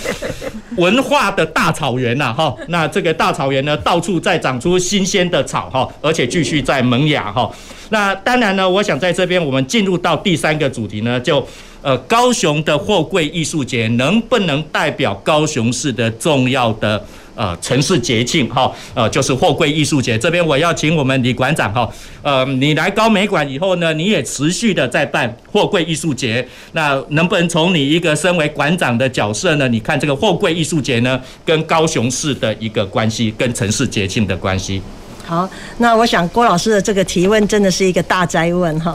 [0.77, 2.55] 文化的大草原呐哈。
[2.69, 7.51] 那这个大草原呢，到处在长出新鲜的草哈，而且继续在萌芽哈。
[7.91, 11.47] 那当然呢，我想在这边我们进入到第三个主题呢，就
[11.83, 17.05] 呃高雄的货柜艺术节能不能代表高雄市的重要的。
[17.37, 20.19] 呃，城市节庆哈，呃，就是货柜艺术节。
[20.19, 21.89] 这边我要请我们李馆长哈，
[22.23, 26.47] 呃，你来高美馆以后呢，你也持续的在办货柜艺术节。
[26.73, 29.69] 那能不能从你一个身为馆长的角色呢？
[29.69, 34.81] 你看这个货柜艺术节呢，跟高雄市的一个关系，跟城市节庆的关系？
[35.27, 38.95] 好，那我想郭老师的这个提问真的是一个大哉问哈。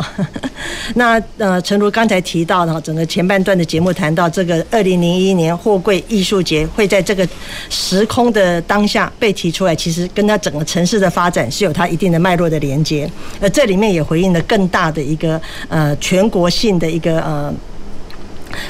[0.96, 7.28] 那呃，诚如刚才提到的，整个前半段的节目谈到这个二零零一年货柜艺术节会在这个
[7.70, 13.12] 时空的当下被提出来，其实跟它整个城市的发展是有它一定的脉络的连接。
[13.41, 17.54] 而这里面也回应了更大的一个呃全国性的一个呃。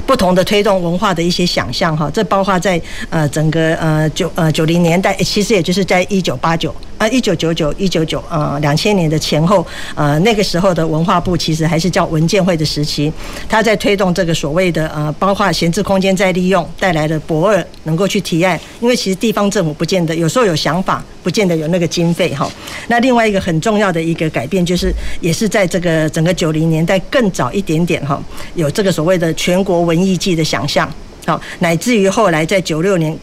[0.06, 6.72] 不同的推动文化的一些想象哈，这包括在呃整个呃九呃九零年代，其实也就是在一九八九
[7.02, 13.12] 啊一九九九一九九呃两千年的前后，呃那个时候的文化部其实还是叫文建会的时期，
[13.50, 22.48] 他在推动这个所谓的呃包括闲置空间再利用带来的博二能够去提案，因为其实地方政府不见得有时候有想法，不见得有那个经费哈。
[22.88, 28.22] 那另外一个很重要的一个改变就是，也是在这个整个九零年代更早一点点哈，
[28.54, 30.88] 有这个所谓的全国文艺季的想象，
[31.26, 33.18] 好，乃至于后来在九六年，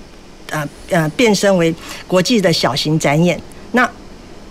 [0.50, 1.72] 呃呃，变身为
[2.08, 3.40] 国际的小型展演。
[3.72, 3.88] 那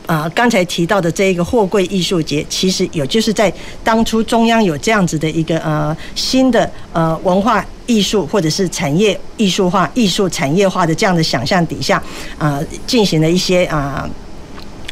[0.06, 3.52] 呃，刚才提到的这一个货柜艺术节，其实有就是在
[3.84, 12.02] 当初中央有这样子的一个呃新的呃文化艺术或者是产业艺术化、艺术产业化的这样的想象底下，
[12.38, 14.10] 呃，进行了一些啊、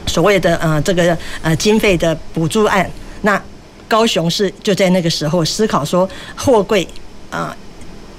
[0.05, 2.89] 所谓的呃这个呃经费的补助案。
[3.21, 3.41] 那
[3.87, 6.85] 高雄市就在那个时候思考说，货柜
[7.29, 7.55] 啊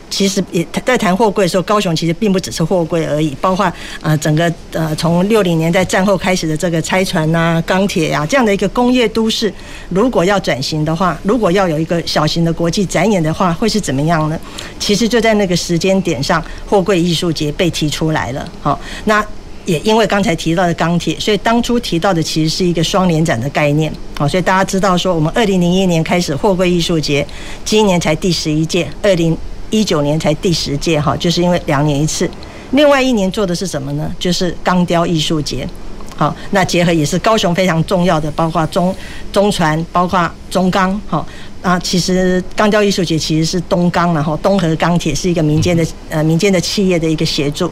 [0.09, 9.53] 其实也在谈货柜的时候，高雄其实并不只是货柜而已，包括呃整个呃从六零年代战后开始的这个拆船呐、钢铁呀这样的一个工业都市，
[9.89, 14.39] 如果要转型的话，如果要有一个小型的国际展演的话，会是怎么样呢？
[14.79, 18.49] 其实就在那个时间点上，货柜艺术节被提出来了。
[18.63, 19.25] 好，那
[19.65, 23.93] 也因为刚才提到的钢铁，所以当初提到的其实是一个双年展的概念。
[24.17, 27.27] 好，所以大家知道说，我们二零零一年开始货柜艺术节，
[27.65, 29.37] 今年才第十一届，二零。
[29.71, 32.29] 一九年才第十届哈，就是因为两年一次。
[32.73, 34.13] 另外一年做的是什么呢？
[34.19, 35.69] 就是钢雕艺术节。
[36.17, 38.95] 好，那结合也是高雄非常重要的，包括中
[39.31, 40.99] 中船，包括中钢。
[41.07, 41.27] 好
[41.63, 47.71] 啊，其实钢雕艺术节其实是东钢，然后东和钢铁是一个民间的呃民间的企业的一个协助。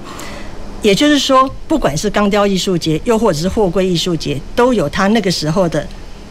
[0.83, 5.87] 也就是说，不管是钢雕艺术节，又或者是货柜艺术节，都有它那个时候的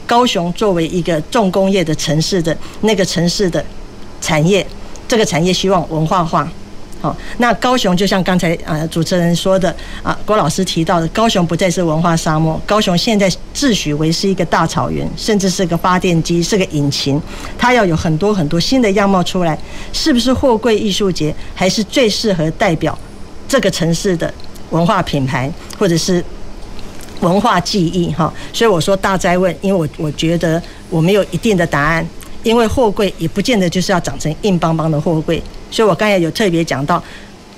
[0.05, 3.66] 高雄作为一个重工业的城市的那个城市的
[4.22, 4.66] 产业。
[5.14, 6.51] 这个产业希望文化化，
[6.99, 9.70] 好，那高雄就像刚才呃主持人说的
[10.01, 17.22] 啊，郭老师提到的，高雄不再是文化沙漠，高雄现在自诩为是一个大草原，甚至是个发电机，是个引擎，
[17.59, 19.55] 它要有很多很多新的样貌出来，
[19.91, 22.97] 是不是货柜艺术节还是最适合代表
[23.47, 24.34] 这个城市的
[24.72, 25.47] 文化品牌
[25.78, 26.26] 或者是
[27.20, 28.34] 文化记忆哈？
[28.51, 30.59] 所以我说大灾问，因为我我觉得
[30.89, 32.03] 我没有一定的答案。
[32.44, 35.41] 因为货柜也不见得就是要长成硬邦邦的货柜，
[35.72, 37.02] 所以我刚才有特别讲到，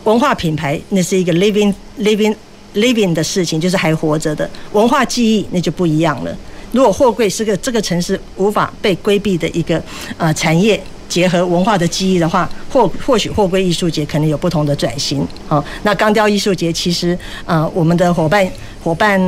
[0.03, 2.36] 文化品牌那是一个 living living
[2.75, 6.38] living 的事情，就是还活着的文化记忆，那就不一样了。
[6.71, 9.81] 如果货柜是个这个城市无法被规避的一个
[10.17, 10.79] 呃产业，
[11.09, 15.27] 结合文化的记忆的话，或或许货柜艺术节可能有不同的转型。
[15.47, 18.47] 好，那钢雕艺术节其实呃我们的伙伴
[18.83, 19.19] 伙伴。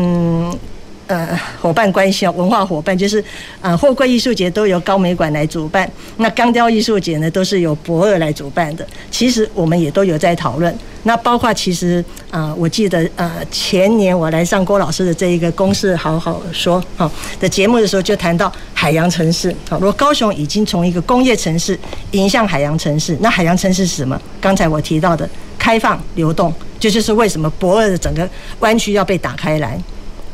[1.07, 3.23] 呃，伙伴关系啊，文化伙伴就是，
[3.61, 8.85] 呃，货柜艺术节都由高美馆来主办，那钢雕艺术节呢都是由博二来主办的。
[9.09, 19.55] 其实我们也都有在讨论，那包括其实啊、我记得呃前年我来上郭老师的这一个公事好好说哈的节目的时候，就谈到海洋城市。
[19.69, 21.79] 好，如果高雄已经从一个工业城市
[22.11, 24.21] 迎向海洋城市，那海洋城市是什么？
[24.41, 25.27] 刚才我提到的
[25.57, 28.29] 开放流动，这就，就是为什么博二的整个
[28.59, 29.79] 湾区要被打开来。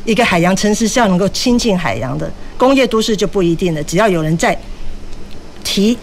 [0.04, 3.82] 一个海洋城市是要能够亲近海洋的，工业都市就不一定了。
[3.84, 4.56] 只要有人在
[5.62, 5.96] 体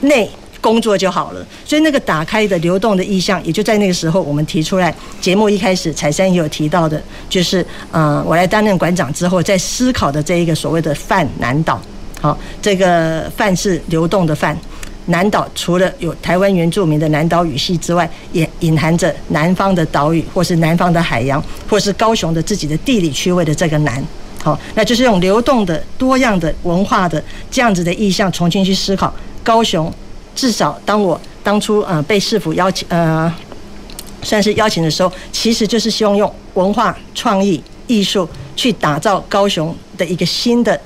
[0.00, 0.30] 内
[0.60, 1.44] 工作就好了。
[1.64, 4.94] 所以那个打开的流动的意向，也就在那个时候我们提出来。
[5.20, 11.80] 节目一开始彩珊也有提到的，就是嗯，我来担任馆长之后，在思考的这一个所谓的泛南岛。
[12.20, 14.56] 好，这个泛是流动的泛。
[15.08, 24.02] 南岛除了有台湾原住民的南岛语系之外，也隐含着南方的岛屿，或是南方的海洋，或是高雄的自己的地理区位的这个南。
[24.42, 29.92] 好，那就是用流动的、多样的文化的这样子的意象，重新去思考高雄。
[30.34, 33.34] 至少当我当初呃被市府邀请呃
[34.22, 40.78] 算是邀请的时候，其实就是希望用文化创意艺术去打造高雄的一个新的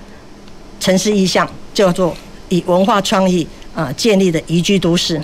[0.78, 2.14] 城市意象，叫做
[2.48, 3.46] 以文化创意。
[3.74, 5.20] 啊，建立的宜居都市，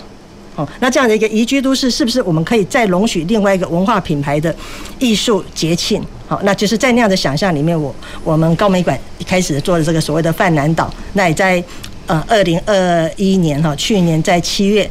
[0.57, 4.55] 哦，那这样的一个宜居都市，是不是我们可以再容许另外一个文化品牌的
[4.99, 6.03] 艺术节庆？
[6.27, 7.95] 好，那就是在那样的想象里面，我
[8.25, 11.63] 我们高美馆一开始做的这个所谓的泛南岛，那也在
[12.07, 14.89] 呃二零二一年哈，去年在七月。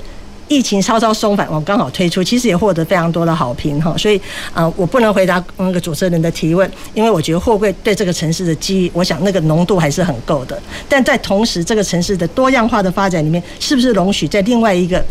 [0.47, 3.95] 疫情稍稍松缓，我刚好推出，其实也获得非常多的好评哈。
[3.97, 4.19] 所以
[4.53, 10.59] 啊，我不能回答那个主持人的提问，因为我觉得货柜对这个城市的记忆，我想那个浓度还是很够的。
[10.87, 15.03] 但在同时，这个城市的多样化的发展里面，是不是容许在另外一个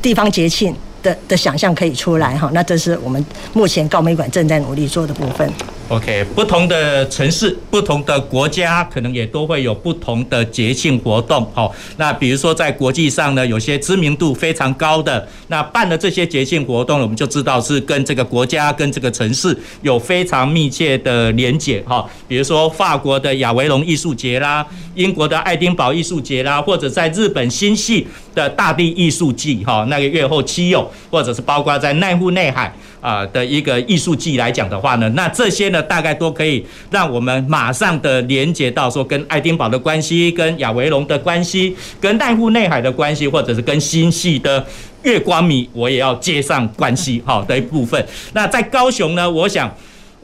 [0.00, 2.50] 地方节庆的的想象可以出来哈？
[2.52, 5.50] 那这是我们目前高美馆正在努力做的部分。
[5.88, 11.46] OK，不同的城市、不同的国家，可能也都会有不同的节庆活动。
[11.52, 21.82] 好，那比如说在国际上呢，有些知名度非常高的，那办了这些节庆活动，我们就知道是跟这个国家、跟这个城市有非常密切的连结。
[21.82, 32.72] 哈，比如说法国的亚维隆艺术节啦，英国的爱丁堡艺术节啦，或者在日本新潟的大地艺术季，哈，那个月后妻有，或者是包括在奈户内海。
[33.02, 44.64] 啊的一个艺术季来讲的话呢，那这些呢大概都可以让我们马上的连接到说跟爱丁堡的关系、跟亚维隆的关系、跟奈户内海的关系，或者是跟新系的
[45.02, 48.06] 月光米，我也要接上关系好的一部分。
[48.34, 49.68] 那在高雄呢，我想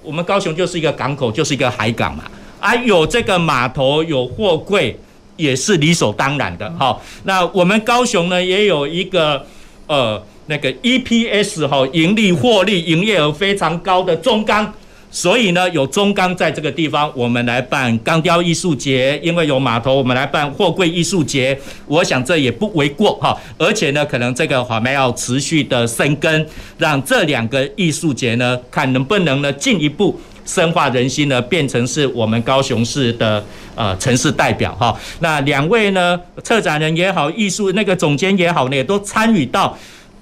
[0.04, 2.22] 我们高雄就是一个港口，就是一个海港嘛，
[2.60, 4.96] 啊有这个码头有货柜
[5.38, 6.70] 也是理所当然的。
[6.78, 9.46] 好，那我们高雄呢也有一个
[9.86, 10.22] 呃。
[10.50, 14.72] 那个 EPS 哈，盈利获利营业额非常高的中钢，
[15.10, 21.60] 所以呢，有中钢在这个地方，我们来办钢雕艺术节；因为有码头，我们来办货柜艺术节。
[21.86, 23.38] 我想这也不为过哈。
[23.58, 26.46] 而且呢，可能这个我们要持续的生根，
[26.78, 30.18] 让这两个艺术节呢，看能不能呢进一步
[30.48, 33.44] 深化人心呢，变成是我们高雄市的
[33.74, 34.98] 呃城市代表哈。
[35.20, 39.76] 那两位呢，策展人也好，艺术那个总监也好呢，也都参与到。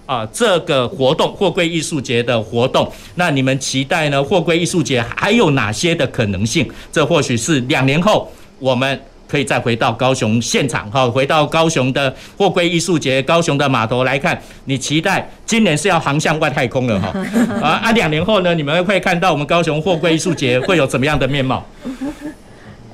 [0.06, 4.22] 啊，这个活动货柜艺术节的活动，那你们期待呢？
[4.22, 6.64] 货柜艺术节还有哪些的可能性？
[6.92, 9.00] 这或许是两年后我们
[9.36, 14.40] 可以再回到高雄现场哈，回到高雄的货柜艺术节，高雄的码头来看。
[14.64, 17.12] 你期待今年是要航向外太空了哈？
[17.62, 18.54] 啊啊，两年后呢？
[18.54, 21.62] 你们会看到我们高雄货柜艺术节会有怎么样的面貌？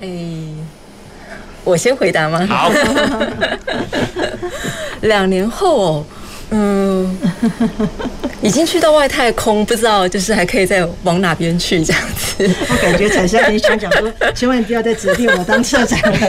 [0.01, 0.09] 哎，
[1.63, 2.45] 我先回答吗？
[2.51, 2.73] 好，
[5.03, 6.05] 两年后哦。
[6.55, 7.19] 嗯，
[8.43, 12.47] 已经去到外太空，不知道就是还可以再往哪边去这样子。
[12.69, 16.21] 我感觉彩霞你想讲说，千万不要再指定我当策展人。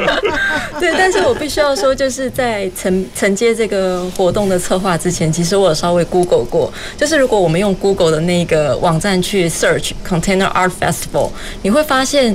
[0.80, 11.28] 对，但是我必须要说，就是在承承接这个活动的策划之前，其实我有稍微 Google 过，就是如果我们用 Google 的那个网站去 search Container Art Festival，
[11.60, 12.34] 你会发现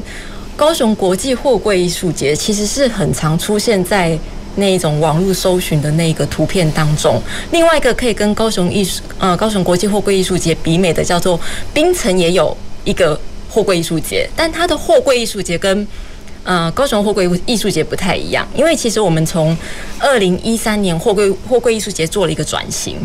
[0.55, 4.19] 高雄国际货柜艺术节其实是很常出现在。
[4.57, 7.19] 那一种网络搜寻的那个图片当中，
[7.51, 11.39] 另外一个可以跟高雄艺术呃高雄国际货柜艺术节比美的叫做
[11.73, 15.87] 冰城也有一个货柜艺术节，但它的货柜艺术节跟
[16.43, 19.55] 呃高雄货柜艺术节不太一样，因为其实我们从
[19.99, 22.97] 二零一三年货柜货柜艺术节做了一个转型。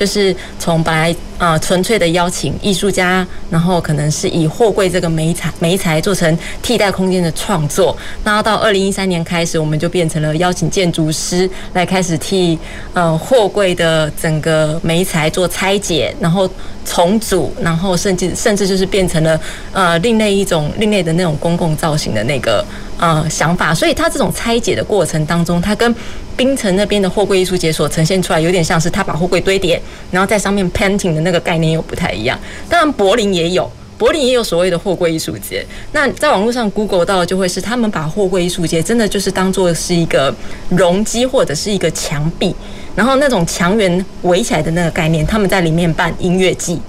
[0.00, 7.94] 就是从本来啊纯粹的邀请艺术家，然后可能是以货柜这个媒材媒材做成替代空间的创作，
[8.24, 12.58] 那到二零一三年开始，我们就变成了邀请建筑师来开始替
[12.94, 16.48] 呃货柜的整个媒材做拆解，然后
[16.86, 19.38] 重组，然后甚至甚至就是变成了
[19.72, 22.64] 呃另类一种另类的那种公共造型的那个
[23.00, 25.92] 呃想法，所以它这种拆解的过程当中，它跟
[26.36, 29.80] 冰城那边的货柜艺术节所呈现出来，有点像是他把货柜堆叠，
[30.10, 32.38] 然后在上面 painting 的那个概念又不太一样。
[32.68, 35.64] 当然，柏林也有，柏林也有所谓的货柜艺术节。
[35.92, 40.34] 那在网络上 Google 到就会是他们把货柜艺术节真的就是当做是一个
[40.70, 42.54] 容积或者是一个墙壁，
[42.94, 46.80] 然后那种墙垣围起来的那个概念，他们在里面办音乐季。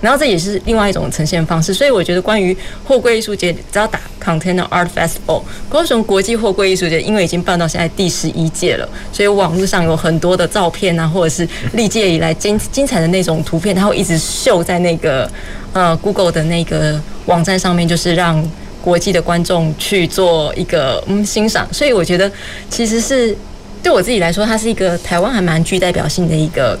[0.00, 15.30] 然后这也是另外一种呈现方式，所以我觉得关于货柜艺术节，只要打 Container Art Festival，高雄国际货柜艺术节，因为已经办到现在第十一届了，所以网络上有很多的照片啊，或者是历届以来精精彩的那种图片，它会一直秀在那个
[15.72, 18.42] 呃 Google 的那个网站上面，就是让
[18.80, 21.68] 国际的观众去做一个嗯欣赏。
[21.72, 22.30] 所以我觉得
[22.70, 23.36] 其实是
[23.82, 26.78] 对我自己来说，它是一个台湾还蛮具代表性的一个。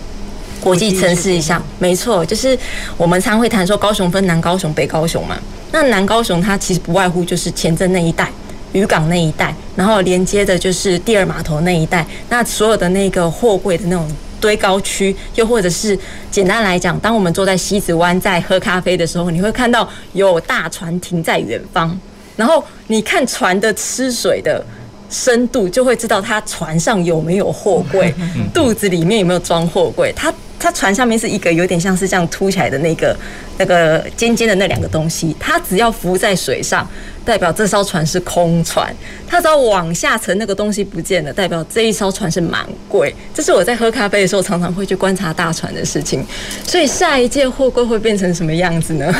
[0.60, 2.56] 国际城市一项，没错，就是
[2.96, 5.36] 我们常会谈说高雄分南高雄、北高雄嘛。
[5.72, 8.30] 那南高雄它其实不外乎就是前镇那一带、
[8.72, 12.06] 渔港那一带，然后连接的就是第二码头那一带。
[12.28, 14.06] 那所有的那个货柜的那种
[14.40, 15.98] 堆高区，又或者是
[16.30, 21.98] 简单来讲，当我们坐在西子湾在喝咖啡的时候，你会看到有大船停在远方，
[22.36, 24.62] 然后你看船的吃水的
[25.08, 28.12] 深度，就会知道它船上有没有货柜，
[28.52, 30.32] 肚子里面有没有装货柜，它。
[30.60, 33.16] 它船上面是一个有点像是这样凸起来的那个
[33.56, 36.86] 那个尖尖的那两个东西，它只要浮在水上，
[37.24, 38.86] 代表这艘船是空船；
[39.26, 43.12] 它只要往下沉，那个东西不见了，代表这一艘船是满柜。
[43.34, 46.24] 这是我在喝咖啡的时候常常会去观察大船的事情。
[46.66, 49.14] 所以下一届货柜会变成什么样子呢？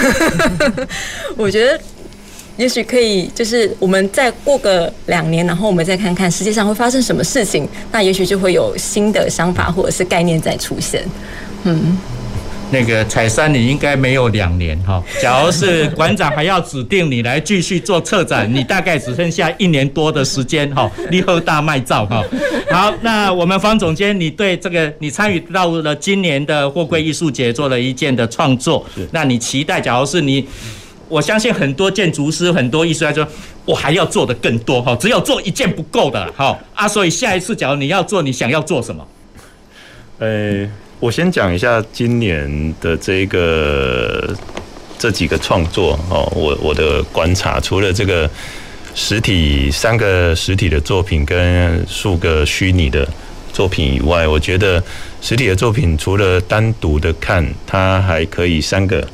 [1.37, 1.81] 我觉得。
[2.61, 11.03] 也许可以，就是我们再过个两年，然后我们再看看世界上会发生什么事情，那也许就会有新的想法或者是概念再出现。
[11.65, 11.97] 嗯，
[12.71, 15.03] 那个彩山，你应该没有两年哈。
[15.23, 20.91] 假如是馆长还要指定你来继续做策展，你大概只剩下一年多的时间哈。
[21.09, 22.23] 立后大卖照哈。
[22.71, 30.47] 好，那我们方总监，你对这个你参与到了今年的货柜艺术节做了一件的创作，那你期待，假如是你。
[31.11, 33.27] 我相信很多建筑师、很多艺术家说，
[33.65, 39.07] 我还要做的更多哈，只有做一件不够的哈啊，所以下一次假如你要做，你想要做什么？
[40.21, 44.33] 呃，我先讲一下今年的这个
[44.99, 48.31] 这几个创作哦，我我的观察，除了这个
[48.95, 53.09] 实体三个实体的作品跟数个虚拟的
[53.53, 54.81] 作品以外，我觉得
[55.21, 59.05] 实体的作品除了单独的看，它还可以三个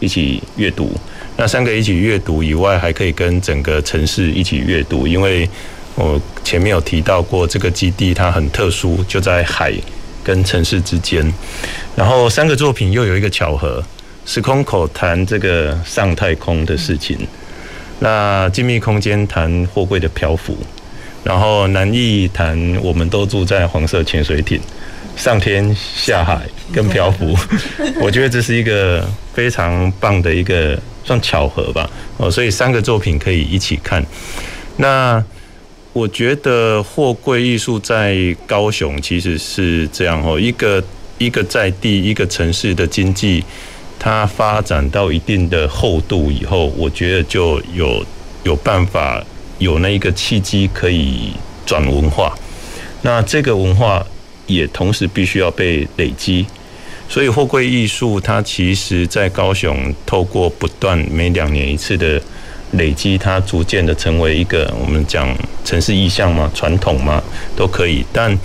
[0.00, 0.90] 一起阅读。
[1.36, 5.48] 那三个一起阅读以外，还可以跟整个城市一起阅读，因为
[5.94, 9.72] 我前面有提到过，这个基地它很特殊，就在海
[10.24, 11.30] 跟城市之间。
[11.94, 13.84] 然后三个作品又有一个巧合，
[14.24, 17.18] 时空口谈这个上太空的事情，
[18.00, 20.56] 那精密空间谈货柜的漂浮，
[21.22, 24.60] 然后南艺谈我们都住在黄色潜水艇，
[25.16, 26.40] 上天下海
[26.72, 27.36] 跟漂浮，
[28.00, 31.88] 我觉得这是一个非常棒的一个算巧合吧。
[32.16, 34.04] 哦，所以三个作品可以一起看。
[34.76, 35.22] 那
[35.92, 38.14] 我觉得货柜艺术在
[38.46, 40.82] 高雄其实是这样哦，一个
[41.18, 43.44] 一个在地一个城市的经济。
[43.98, 48.04] 它发展到一定的厚度以后，我觉得就有
[48.44, 49.24] 有办法
[49.58, 51.32] 有那一个契机可以
[51.64, 52.36] 转文化。
[53.00, 54.04] 那这个文化
[54.46, 56.44] 也同时必须要被累积。
[57.08, 62.20] 所以货柜艺术它其实在高雄透过不断每两年一次的
[62.72, 67.22] 累积，它逐渐的成为一个我们讲城市意象嘛、传统嘛
[67.54, 68.04] 都可以。
[68.12, 68.36] 但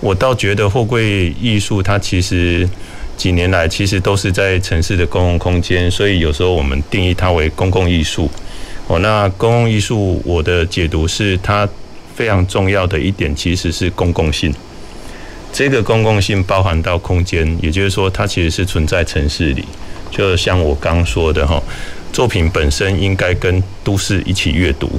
[0.00, 2.68] 我倒觉得货柜艺术它其实。
[3.16, 8.28] 几年来，其实都是在城市的公共空间，所以有时候我们定义它为公共艺术。
[8.88, 11.66] 哦，那公共艺术，我的解读是它
[12.16, 14.52] 非常重要的一点其实是公共性。
[15.54, 19.64] 这个公共性包含到空间，也就是说，它其实是存在城市里。
[20.10, 21.62] 就像我刚说的哈，
[22.12, 24.90] 作品本身应该跟都市一起阅读。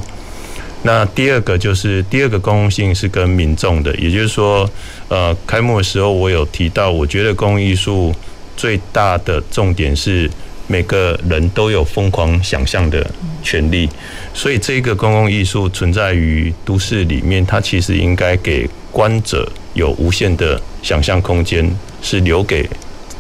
[0.84, 4.70] 那第二个就是第二个公共性是跟民众的，也就是说，
[5.10, 8.16] 呃，开幕的时候我有提到，我觉得公共艺术
[8.56, 10.32] 最大的重点是
[10.68, 13.06] 每个人都有疯狂想象的
[13.44, 13.90] 权利，
[14.34, 21.70] 所以这个公共艺术存在于都市里面，它其实应该给观者有无限的想象空间，
[22.02, 22.66] 是留给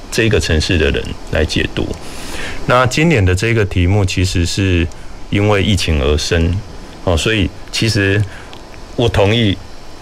[0.10, 1.86] 这个城市的人来解读。
[2.68, 4.88] 那今年的这个题目其实是
[5.30, 6.56] 因为疫情而生。
[7.04, 8.24] 哦，所以其实
[8.96, 9.58] 我同意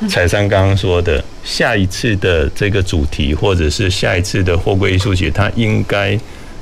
[0.08, 6.16] 采珊刚刚说的，下一次的这个主题，或者是下一次的货柜艺术节，它应该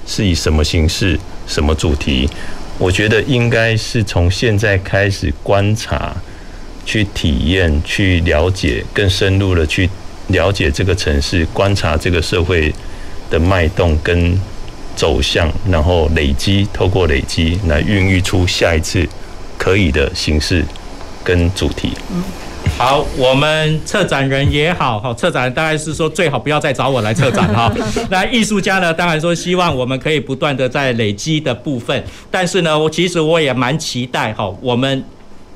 [0.07, 2.29] 是以什么形式、什么主题？
[2.77, 6.15] 我觉得应该是从现在开始观察、
[6.85, 9.89] 去体验、去了解，更深入的去
[10.27, 12.73] 了解这个城市，观察这个社会
[13.29, 14.39] 的脉动跟
[14.95, 19.07] 走向，然后累积，透过累积来孕育出下一次。
[19.57, 20.65] 可以的形式
[21.23, 21.91] 跟主题。
[22.11, 22.23] 嗯，
[22.79, 27.71] 好，我们策展人也好，哈，策展人当然是说最好不要再找我来策展哈。
[28.09, 35.03] 那艺术家呢，当然说希望我们可以不断的在累积的部分，但是呢，我其实我也蛮期待哈，我们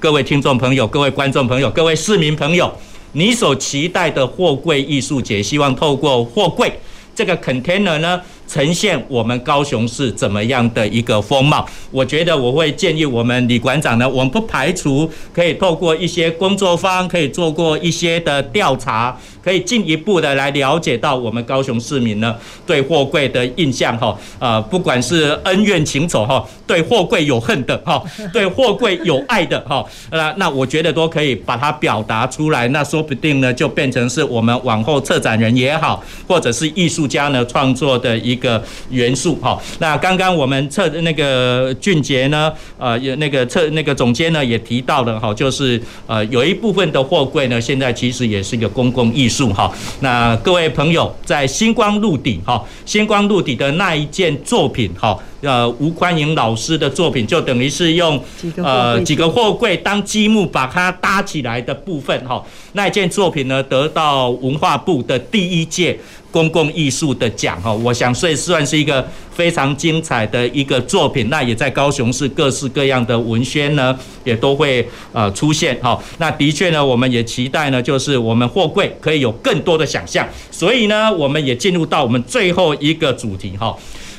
[0.06, 2.72] 各位听众朋友、各位观众朋友、各位市民朋友，
[3.14, 6.72] 你所期待的货柜艺术节，希望透过货柜
[7.16, 8.22] 这个 container 呢。
[8.48, 11.68] 呈现我们高雄市怎么样的一个风貌？
[11.91, 22.36] 我觉得我会建议我们李馆长呢，我们不排除可以透过一些工作方，可以做过一些的调查，可以进一步的来了解到我们高雄市民呢
[22.68, 38.35] 对货柜的印象哈，呃，不管是恩怨情仇哈，对货柜有恨的哈， 对货柜有爱的哈，那那我觉得都可以把它表达出来，那说不定呢就变成是我们往后策展人也好，或者是艺术家呢创作的一。
[38.36, 49.72] 一个元素哈，那刚刚我们测那个俊杰呢，呃，也那个测那个总监呢也提到了哈，就是呃有一部分的货柜呢，现在其实也是一个公共艺术哈。
[50.02, 58.22] 那各位朋友在星光露底哈，星光露底的那一件作品哈，呃吴宽盈老师的作品，就等于是用
[58.58, 62.43] 呃几个货柜当积木把它搭起来的部分哈，
[62.74, 65.98] 那一件作品呢得到文化部的第一届。
[66.36, 71.30] 公共艺术的奖哈，我想所以算是一个非常精彩的一个作品。
[71.30, 75.98] 那也在高雄市各式各样的文宣呢，也都会呃出现哈。
[76.18, 80.28] 那的确呢，我们也期待呢，就是我们货柜可以有更多的想象。
[80.52, 83.74] 所以呢，我们也进入到我们最后一个主题哈，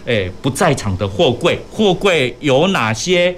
[0.06, 3.34] 诶，不在场的货柜，货柜有哪些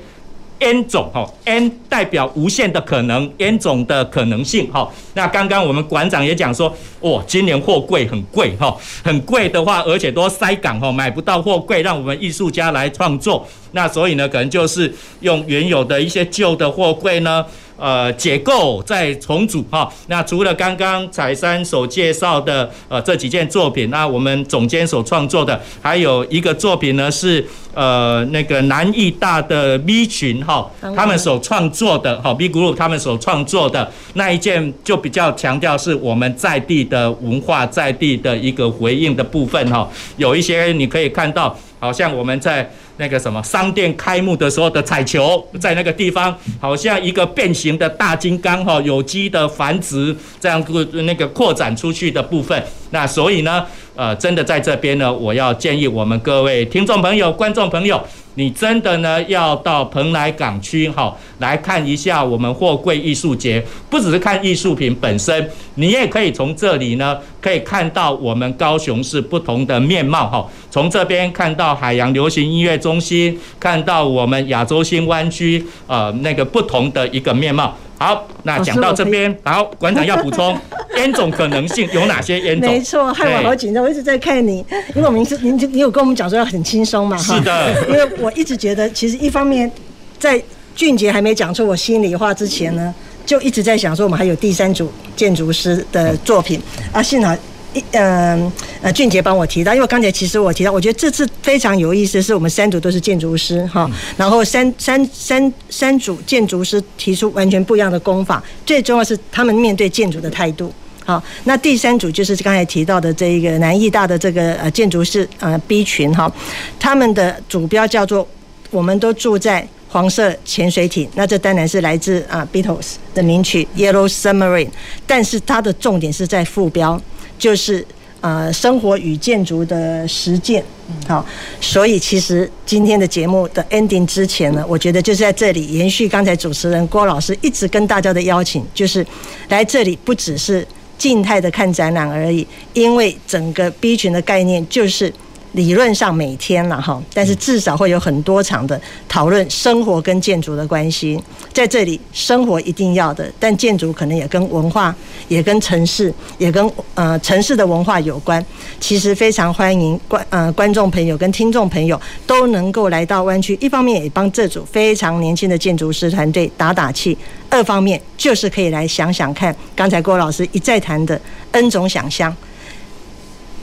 [0.61, 4.91] ？N 种哈，N 代表无限的可能，N 种的可能性哈。
[5.15, 13.47] 那刚刚我们馆长也讲说，哦，今年货柜很贵哈，很贵的话，而且都塞港哈，买不到货柜，让我们艺术家来创作。
[13.73, 17.45] 那所以呢，可能就是用原有的一些旧的货柜呢。
[17.79, 19.89] 呃，解构再重组哈。
[20.09, 39.89] 那除了刚刚彩山所介绍的呃这几件作品，那我们总监所创作的还有一个作品呢，是呃那个南艺大的 V 群哈，他们所创作的哈 V Group 他们所创作的那一件，就比较强调是我们在地的文化，在地的一个回应的部分哈。
[40.17, 42.69] 有一些你可以看到，好像我们在。
[42.99, 52.63] 那个什么商店开幕的时候的彩球，在那个地方好像一个变形的大金刚哈，有机的繁殖这样个那个扩展出去的部分。
[52.91, 53.65] 那所以呢，
[53.99, 58.01] 呃，真的在这边呢，我要建议我们各位听众朋友、观众朋友。
[58.35, 70.49] 你真的呢要到蓬莱港区哈来看一下我们货柜艺术节，不只是看艺术品本身，你也可以从这里呢可以看到我们高雄市不同的面貌哈。
[70.71, 77.77] 从这边看到海洋流行音乐中心，看到我们亚洲新湾区呃那个不同的一个面貌。
[77.99, 80.57] 好，那讲到这边，好，馆长要补充，
[80.95, 82.71] N 种可能性有哪些烟种？
[82.71, 89.71] 没错，害我好紧张，我一直在看你，因为我们是您，你有跟我们讲说要很轻松嘛，是的，因为我一直觉得，其实一方面，
[90.19, 90.41] 在
[90.77, 92.95] 俊杰还没讲出我心里话之前呢，
[93.27, 96.61] 就一直在想说，我们还有第三组建筑师的作品
[96.93, 97.37] 啊，幸好。
[97.75, 98.51] 一嗯
[98.81, 110.73] 呃，俊杰帮我提到，因为刚才其实我提到，我觉得这次非常有意思，是我们三组都是建筑师哈，然后三三三三组建筑师提出完全不一样的工法，最重要是他们面对建筑的态度。
[111.05, 116.31] 好，那第三组就是刚才提到的这一个南艺大的这个呃建筑师呃 B 群哈，
[116.79, 118.27] 他们的主标叫做
[118.71, 124.69] 我们都住在黄色潜水艇，那这当然是来自啊 Beatles 的名曲 Yellow Submarine，
[125.07, 127.01] 但是它的重点是在副标。
[127.39, 127.87] 就是
[128.21, 130.63] 呃，生活与建筑的实践，
[131.07, 131.25] 好，
[131.61, 139.07] 所以其实今天的节目的 ending 之前呢，我觉得就是在这里延续刚才主持人郭老师一直跟大家的邀请，就是
[139.49, 140.67] 来这里不只是
[140.99, 145.13] 静态的看展览而已，因为整个 B 群的概念就是。
[145.59, 151.21] 理论上每天了哈，但是至少会有很多场的讨论生活跟建筑的关系。
[151.53, 154.95] 在这里，生活一定要的，但建筑可能也跟文化、
[155.27, 158.45] 也跟城市、也跟呃城市的文化有关。
[158.79, 167.19] 其实非常欢迎观呃观众朋友跟听众朋友都能够来到湾区，一方面也帮这组非常年轻的建筑师团队打打气，
[167.51, 172.33] 二方面就是可以来想想看，刚才郭老师一再谈的 N 种想象，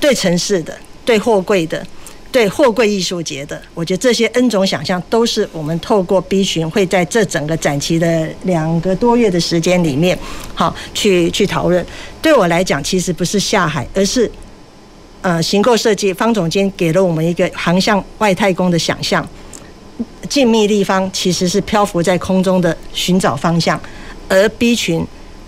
[0.02, 0.78] 对城市的。
[1.06, 1.86] 对货柜的，
[2.32, 10.18] 对货柜艺术节的，我觉得这些 N 种想象都是我们透过 B 群会在这整个展期的两个多月的时间里面，
[10.54, 11.86] 好去去讨论。
[12.22, 14.30] 对我来讲，其实不是下海，而是
[15.22, 19.26] 呃，形构设计方总监给了我们一个航向外太空的想象。
[20.28, 23.80] 静谧立方其实是漂浮在空中的寻找方向，
[24.28, 25.06] 而 B 群。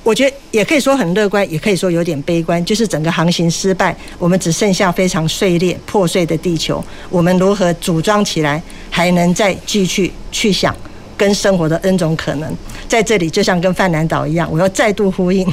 [0.07, 2.63] 我觉得也可以说很乐观，也可以说有点悲观。
[2.63, 6.81] 就是整个航行失败，我们只剩下非常碎裂、破碎的地球。
[7.09, 10.73] 我们如何组装起来，还能再继续去想
[11.17, 12.49] 跟生活的 N 种可能？
[12.87, 15.45] 在这里，就像跟泛南岛一样，我要再度呼应，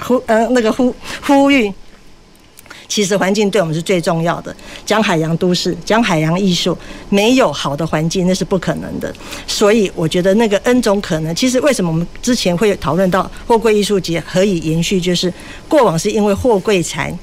[0.00, 0.92] 呼呃那个呼
[1.24, 1.72] 呼吁。
[2.90, 4.54] 其实环境对我们是最重要的。
[4.84, 6.76] 讲海洋都市，讲海洋艺术，
[7.08, 9.14] 没有好的环境那是不可能的。
[9.46, 15.32] 所以我觉得那个 N 种可能，其实为什么我们之前会讨论到货柜艺术节何以延续，就是
[15.68, 17.16] 过往是因为货柜材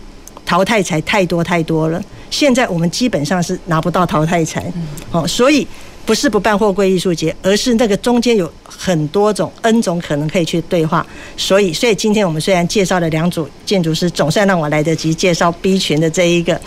[0.46, 2.02] 淘汰材太多太多了，
[2.32, 4.72] 现在我们基本上是拿不到淘汰材，
[5.12, 5.68] 哦，所以。
[6.08, 11.06] 不是不办货柜艺术节，而是那个中间有很多种 N 种可能可以去对话。
[11.36, 16.60] 所以，所以今天我们虽然介绍了两组建筑师，总算让我来得及介绍 B 群的这一个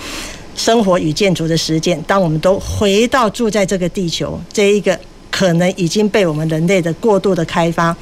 [0.54, 1.98] 生活与建筑的实践。
[2.02, 7.96] 当我们都回到住在这个地球，这一个可能已经被我们人类的过度的开发，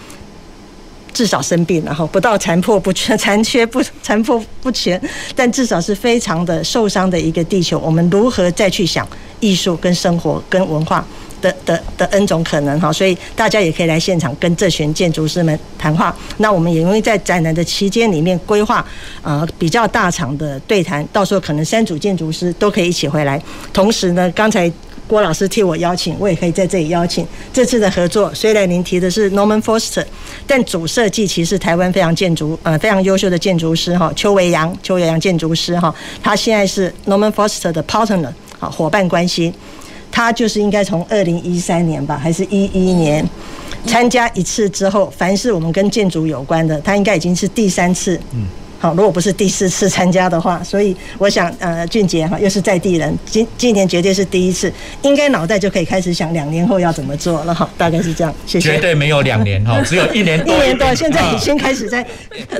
[1.12, 5.00] 至少生病了哈，不到残破不全、残缺不残破不全，
[5.36, 7.78] 但至少是非常的受伤的一个地球。
[7.78, 9.08] 我们如何再去想
[9.38, 11.06] 艺术、跟生活、跟文化？
[11.40, 16.14] 的的的 N 种可能哈，所以大家也可以来现场跟这群建筑师们谈话。
[16.38, 18.84] 那我们也因为在展览的期间里面规划
[19.22, 23.42] 呃比较大场的对谈，到时候可能三组建筑师都可以一起回来。
[23.72, 24.70] 同时呢，刚才
[25.06, 28.32] 郭老师替我邀请，我也可以在这里邀请这次的合作。
[28.34, 30.04] 虽然您提的是 Norman Foster，
[30.46, 39.52] 但主设计其实台湾非常建筑呃非常优秀的建筑师哈邱维阳邱维阳建筑师哈，他现在是 Norman Foster 的 partner 好伙伴关系。
[40.10, 43.24] 他就是应该从二零一三年吧，还是一一年
[43.86, 48.20] 参加一次之后，凡是我们跟建筑有关的，他应该已经是第三次。
[48.32, 48.46] 嗯，
[48.78, 54.72] 好，如果不是第四次参加的话，所以我想，呃，俊杰哈又是在地人，今今年绝对是第一次，
[55.02, 58.32] 应该脑袋就可以开始想两年后要怎么做了哈，大概是这样。
[58.46, 58.72] 谢谢。
[58.72, 60.54] 绝对没有两年哈，只有一年多。
[60.58, 62.06] 一年多，现在已经开始在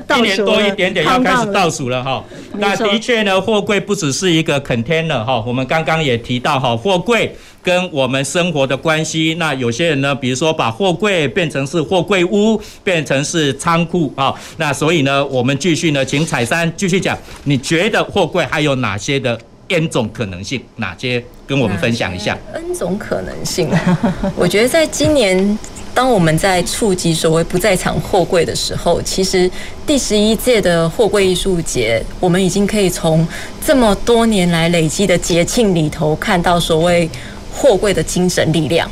[0.07, 0.27] 倒数了。
[0.27, 2.25] 一年多一点点要开始倒数了哈。
[2.55, 7.37] 那的确呢，货柜不只是一个 container 哈，我们刚刚也提到哈，货柜。
[7.63, 19.39] 跟我们生活的关系，那有些人呢，比如说把货柜变成是货柜屋，变成是仓库啊，那所以呢，我们继续呢，请彩珊继续讲，你觉得货柜还有哪些的
[19.69, 20.63] N 种可能性？
[20.77, 23.71] 哪些跟我们分享一下？N 种可能性，
[24.37, 25.59] 我觉得在今年。
[25.95, 29.51] 当我们在触及所谓不在场货柜的时候，其实
[29.85, 33.27] 第十一届的货柜艺术节，我们已经可以从
[33.67, 37.11] 这么多年来累积的节庆里头看到所谓
[37.59, 38.89] 货柜的精神力量。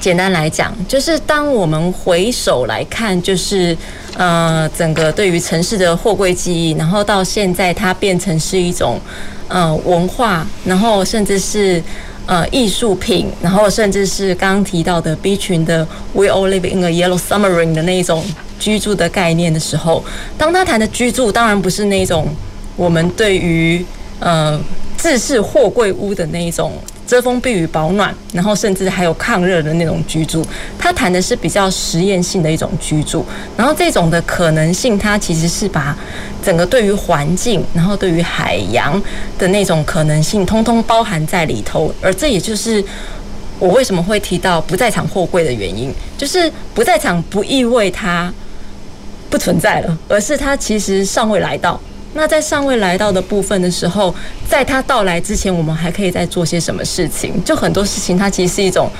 [0.00, 3.76] 简单来讲，就是当我们回首来看，就是
[4.16, 8.98] 呃，整个对于城市的货柜记忆，然后到现在它变成是一种
[9.46, 11.82] 呃文化，然后甚至是
[12.24, 18.24] 呃艺术品，然后甚至是刚刚提到的 B 群的 We all live in a yellow submarine 的那一种
[18.58, 20.02] 居住的概念的时候，
[20.38, 22.26] 当他谈的居住，当然不是那种
[22.74, 23.84] 我们对于
[24.18, 24.58] 呃
[24.96, 26.72] 制式货柜屋的那一种。
[27.10, 30.46] 遮风避雨、保暖，然后甚至还有抗热的那种居住，
[30.78, 33.26] 他谈的是比较实验性的一种居住。
[33.56, 35.98] 然后这种的可能性，它其实是把
[36.40, 39.02] 整个对于环境，然后对于海洋
[39.36, 41.92] 的那种可能性，通通包含在里头。
[42.00, 42.80] 而这也就是
[43.58, 48.32] 我为什么会提到不在场货柜的原因，就是不在场不意味它
[49.28, 51.80] 不存在了，而是它其实尚未来到。
[52.12, 54.12] 那在尚未来到的部分的时候，
[54.48, 57.32] 在他到来之前，我们还可以再做些什么事情？
[57.44, 58.90] 就很多事情，它其实是一种，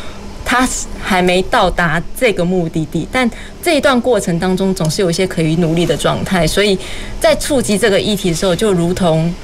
[0.44, 0.66] 它
[1.02, 3.28] 还没到达这个目的地，但
[3.60, 6.46] 这一段过程当中，总是有一些可以努力的状态。
[6.46, 6.78] 所以
[7.18, 9.34] 在触及这个议题的时候，就如同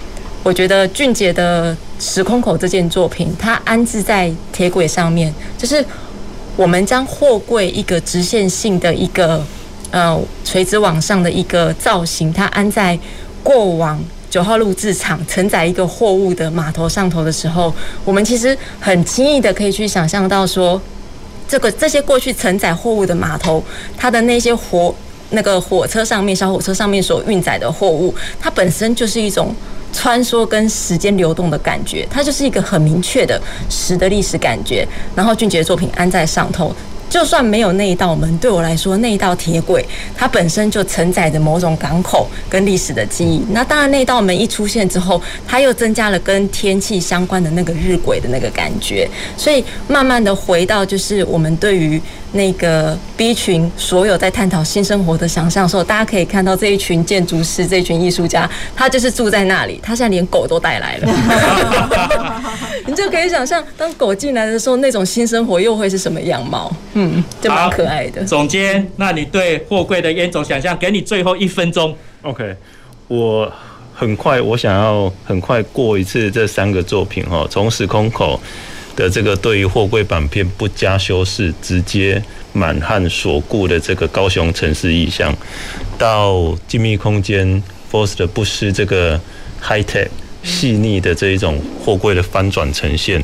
[0.45, 5.85] 我觉得俊杰的《时空口》这件作品，它安置在铁轨上面，就是
[6.55, 9.45] 我们将货柜一个直线性的一个
[9.91, 12.97] 呃垂直往上的一个造型，它安在。
[13.47, 13.97] 过往
[14.29, 17.73] 九号路制场承载一个货物的码头上头的时候，
[18.05, 20.83] 我们其实很轻易的可以去想象到说，
[21.47, 23.63] 这个这些过去承载货物的码头，
[23.97, 24.93] 它的那些火
[25.31, 29.55] 那个火车上面小火车上面所运载的货物，它本身就是一种
[29.93, 33.41] 穿梭跟时间流动的感觉，它就是一个很明确的
[33.71, 34.85] 时的历史感觉。
[35.15, 36.75] 然后俊杰的作品安在上头。
[37.09, 39.87] 就算没有那一道门，对我来说，那一道铁轨
[40.17, 43.45] 它本身就承载着某种港口跟历史的记忆。
[43.51, 49.09] 那当然，那道门一出现之后，它又增加了跟天气相关的那个日晷的那个感觉。
[49.37, 52.01] 所以，慢慢的回到就是我们对于
[52.37, 59.81] 那个 B 群所有在探讨新生活的想象的时候，大家可以看到这一群建筑师、这一群艺术家，他就是住在那里。
[59.83, 62.51] 他现在连狗都带来了，
[62.87, 66.71] 你就可以想象，当狗进来的时候，那种新生活又会是什么样貌？
[66.95, 68.25] 嗯，就蛮可爱的。
[68.25, 71.97] 总监，那你对货柜的烟种想象，给你最后一分钟。
[72.23, 72.55] OK，
[73.09, 73.51] 我
[73.95, 78.41] 很快，我想要很快过一次这三个作品哈，从时空口
[78.97, 82.21] 的这个对于货柜板片不加修饰，直接
[82.53, 85.33] 满汉锁固的这个高雄城市意象，
[85.99, 89.21] 到静谧空间 Force 的不失这个
[89.61, 90.09] High Tech
[90.43, 93.23] 细腻的这一种货柜的翻转呈现。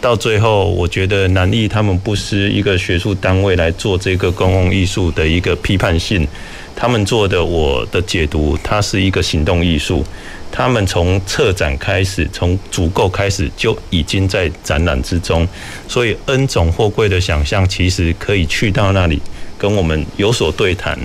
[0.00, 6.26] 到最后，我觉得南艺他们不失一个学术单位来做这个公共艺术的一个批判性，
[6.74, 10.04] 他们做的我的解读，它是一个行动艺术。
[10.52, 15.48] 他们从策展开始，从组构开始就已经在展览之中，
[15.88, 19.20] 所以 N 种货柜的想象其实可以去到那里
[19.56, 20.96] 跟我们有所对谈，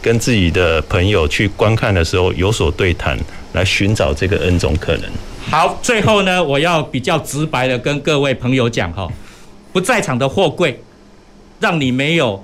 [0.00, 3.18] 跟自己的朋友去观看的时候有所对谈，
[3.52, 5.04] 来寻找这个 N 种可能。
[5.50, 9.06] 好，最后呢，我要比较直白的跟各位朋友讲哈，
[9.74, 10.80] 不在场的货柜，
[11.60, 12.42] 让你没有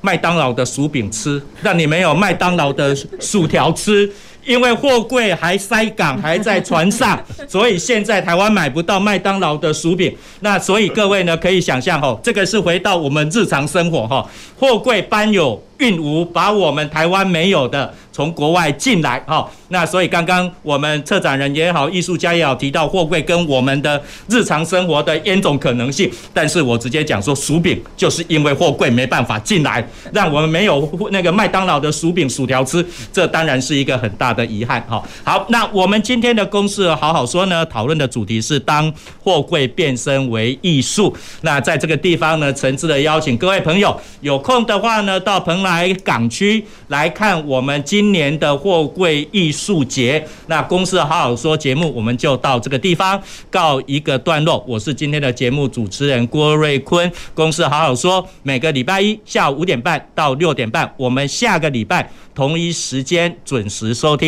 [0.00, 4.10] 麦当劳的薯饼吃，让你没有麦当劳的薯条吃，
[4.48, 10.12] 因为货柜还塞港， 还在船上，所以现在台湾买不到麦当劳的薯饼。
[10.40, 14.26] 那所以各位呢，可以想象哈，这个是回到我们日常生活哈，
[14.58, 17.94] 货柜搬有运无，把我们台湾没有的。
[18.10, 35.02] 从国外进来，哈，那所以刚刚我们策展人也好，艺术家也好，提到货柜跟我们的日常生活的 N 种可能性，但是我直接讲说，薯饼就是因为货柜没办法进来，让我们没有那个麦当劳的薯饼、薯条吃，这当然是一个很大的的遗憾，哈。
[35.22, 41.14] 好，那我们今天的公事好好说呢，讨论的主题是当货柜变身为艺术。
[41.42, 48.08] 那在这个地方呢，诚挚的邀请各位朋友有空的话呢，到蓬莱港区来看我们今。
[48.08, 53.20] 年的货柜艺术节，那公事好好说节目，我们就到这个地方
[53.50, 54.64] 告一个段落。
[54.66, 64.27] 我是今天的节目主持人郭瑞坤，公事好好说，每个礼拜一下午五点半到六点半，我们下个礼拜同一时间准时收听